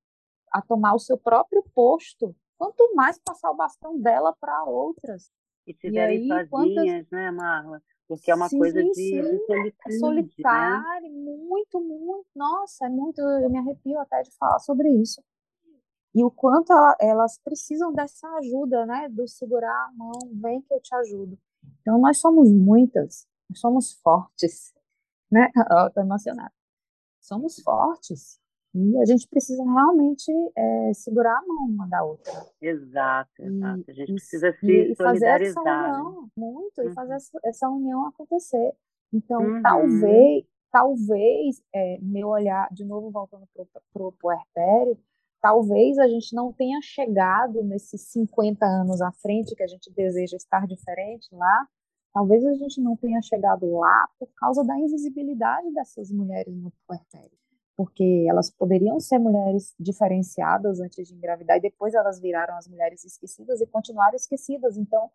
[0.51, 5.31] a tomar o seu próprio posto, quanto mais passar o bastão dela para outras.
[5.65, 7.09] E estiverem sozinhas, quantas...
[7.11, 7.81] né, Marla?
[8.07, 9.21] Porque é uma sim, coisa de, sim.
[9.21, 11.37] de solitude, é solitário, né?
[11.37, 12.25] muito, muito.
[12.35, 13.21] Nossa, é muito.
[13.21, 15.23] Eu me arrepio até de falar sobre isso.
[16.15, 19.07] E o quanto elas precisam dessa ajuda, né?
[19.09, 21.37] Do segurar a mão, vem que eu te ajudo.
[21.81, 24.73] Então, nós somos muitas, nós somos fortes,
[25.31, 25.51] né?
[25.87, 26.53] Estou emocionada.
[27.19, 28.38] Somos fortes.
[28.73, 32.31] E a gente precisa realmente é, segurar a mão uma da outra.
[32.61, 33.83] Exato, exato.
[33.87, 35.63] A gente e, precisa se e, solidarizar.
[35.63, 36.89] E fazer essa união, muito, uhum.
[36.89, 38.73] e fazer essa, essa, união acontecer.
[39.11, 39.61] Então, uhum.
[39.63, 43.47] talvez, talvez, é, meu olhar, de novo voltando
[43.91, 44.95] para o puerpério,
[45.41, 50.37] talvez a gente não tenha chegado nesses 50 anos à frente que a gente deseja
[50.37, 51.67] estar diferente lá,
[52.13, 57.39] talvez a gente não tenha chegado lá por causa da invisibilidade dessas mulheres no puerpério
[57.79, 63.05] porque elas poderiam ser mulheres diferenciadas antes de engravidar e depois elas viraram as mulheres
[63.05, 64.75] esquecidas e continuaram esquecidas.
[64.75, 65.09] Então,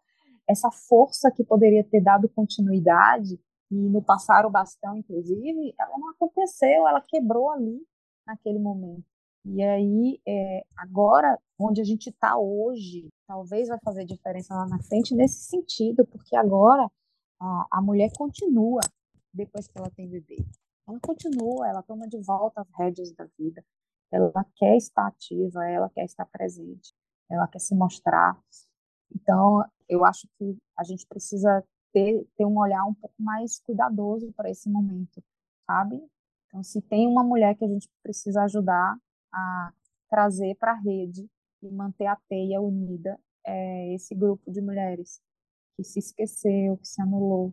[0.49, 3.39] essa força que poderia ter dado continuidade
[3.71, 7.87] e no passar o bastão, inclusive, ela não aconteceu, ela quebrou ali
[8.27, 9.05] naquele momento.
[9.45, 14.83] E aí, é, agora, onde a gente está hoje, talvez vai fazer diferença lá na
[14.85, 16.91] frente nesse sentido, porque agora
[17.39, 18.81] a, a mulher continua
[19.35, 20.43] depois que ela tem bebê
[20.87, 23.64] ela continua, ela toma de volta as rédeas da vida.
[24.11, 26.95] Ela quer estar ativa, ela quer estar presente,
[27.30, 28.39] ela quer se mostrar.
[29.14, 34.32] Então, eu acho que a gente precisa ter, ter um olhar um pouco mais cuidadoso
[34.32, 35.22] para esse momento,
[35.66, 36.01] sabe?
[36.47, 38.97] Então, se tem uma mulher que a gente precisa ajudar
[39.32, 39.72] a
[40.09, 41.28] trazer para a rede
[41.62, 45.20] e manter a teia unida, é esse grupo de mulheres
[45.76, 47.53] que se esqueceu, que se anulou,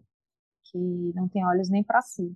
[0.65, 0.77] que
[1.15, 2.35] não tem olhos nem para si.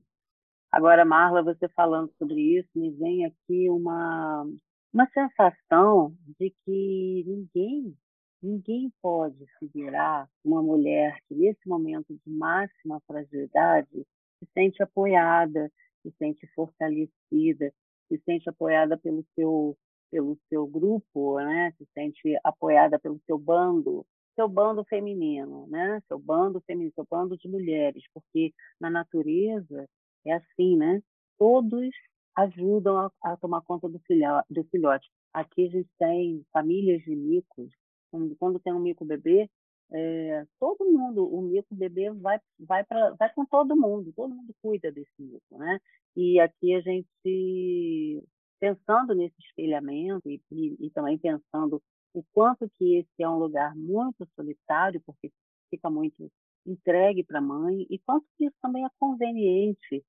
[0.71, 4.45] Agora, Marla, você falando sobre isso, me vem aqui uma,
[4.93, 7.95] uma sensação de que ninguém,
[8.41, 14.05] ninguém pode se virar uma mulher que, nesse momento de máxima fragilidade,
[14.39, 17.73] se sente apoiada, se sente fortalecida,
[18.07, 19.77] se sente apoiada pelo seu,
[20.11, 21.71] pelo seu grupo, né?
[21.77, 24.05] se sente apoiada pelo seu bando,
[24.35, 26.01] seu bando feminino, né?
[26.07, 29.87] seu bando feminino, seu bando de mulheres, porque na natureza
[30.25, 31.01] é assim, né?
[31.37, 31.89] Todos
[32.35, 34.01] ajudam a, a tomar conta do,
[34.49, 35.09] do filhote.
[35.33, 37.71] Aqui a gente tem famílias de micos.
[38.11, 39.49] Quando, quando tem um mico bebê,
[39.91, 44.53] é, todo mundo, o mico bebê vai, vai, pra, vai com todo mundo, todo mundo
[44.61, 45.79] cuida desse mico, né?
[46.15, 48.23] E aqui a gente,
[48.59, 51.81] pensando nesse espelhamento e, e, e também pensando
[52.13, 55.31] o quanto que esse é um lugar muito solitário, porque
[55.69, 56.31] fica muito
[56.65, 60.03] entregue para a mãe, e quanto que isso também é conveniente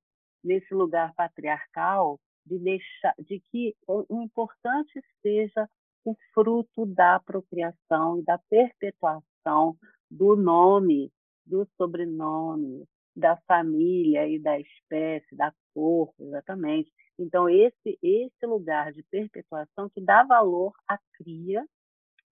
[0.46, 5.68] nesse lugar patriarcal de deixar de que o importante seja
[6.04, 9.76] o fruto da procriação e da perpetuação
[10.08, 11.10] do nome,
[11.44, 12.84] do sobrenome,
[13.14, 16.92] da família e da espécie, da cor, exatamente.
[17.18, 21.66] Então esse esse lugar de perpetuação que dá valor à cria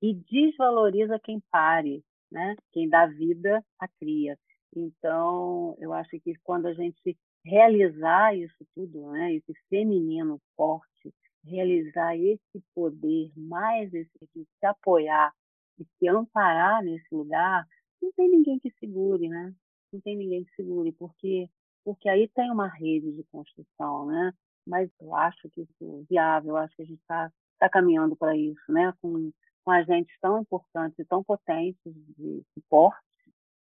[0.00, 2.54] e desvaloriza quem pare, né?
[2.72, 4.38] Quem dá vida à cria.
[4.76, 11.12] Então, eu acho que quando a gente realizar isso tudo, né, esse feminino forte,
[11.44, 15.32] realizar esse poder, mais esse de se apoiar
[15.78, 17.66] e se amparar nesse lugar,
[18.00, 19.54] não tem ninguém que segure, né?
[19.92, 21.48] Não tem ninguém que segure, porque
[21.84, 24.32] porque aí tem uma rede de construção, né?
[24.66, 28.16] Mas eu acho que isso é viável, eu acho que a gente está tá caminhando
[28.16, 28.92] para isso, né?
[29.02, 29.30] Com,
[29.62, 33.04] com agentes tão importantes e tão potentes de suporte,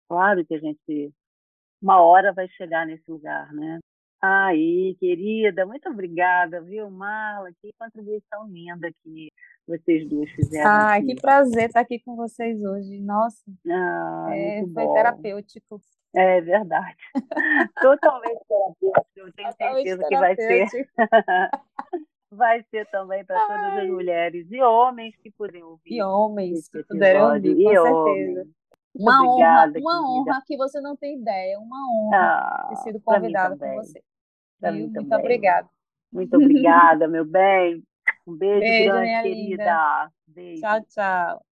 [0.08, 1.12] claro que a gente
[1.82, 3.80] uma hora vai chegar nesse lugar, né?
[4.22, 7.50] Aí, querida, muito obrigada, viu, Marla?
[7.60, 9.32] Que contribuição linda que
[9.66, 10.70] vocês duas fizeram.
[10.70, 11.06] Aqui.
[11.06, 13.00] que prazer estar aqui com vocês hoje.
[13.00, 14.94] Nossa, ah, é, foi bom.
[14.94, 15.80] terapêutico.
[16.14, 16.96] É verdade.
[17.82, 19.06] Totalmente terapêutico.
[19.16, 20.66] Eu tenho certeza que vai ser.
[22.30, 25.96] vai ser também para todas as mulheres e homens que puderem ouvir.
[25.96, 27.92] E homens que puderem ouvir, com e certeza.
[27.92, 28.61] Homens.
[28.94, 33.00] Uma obrigada, honra, uma honra que você não tem ideia, uma honra ah, ter sido
[33.00, 34.02] convidada com você.
[34.60, 35.68] Muito obrigada.
[36.12, 37.82] Muito obrigada, meu bem.
[38.26, 40.12] Um beijo, beijo grande, querida.
[40.26, 40.60] Beijo.
[40.60, 41.46] Tchau, tchau.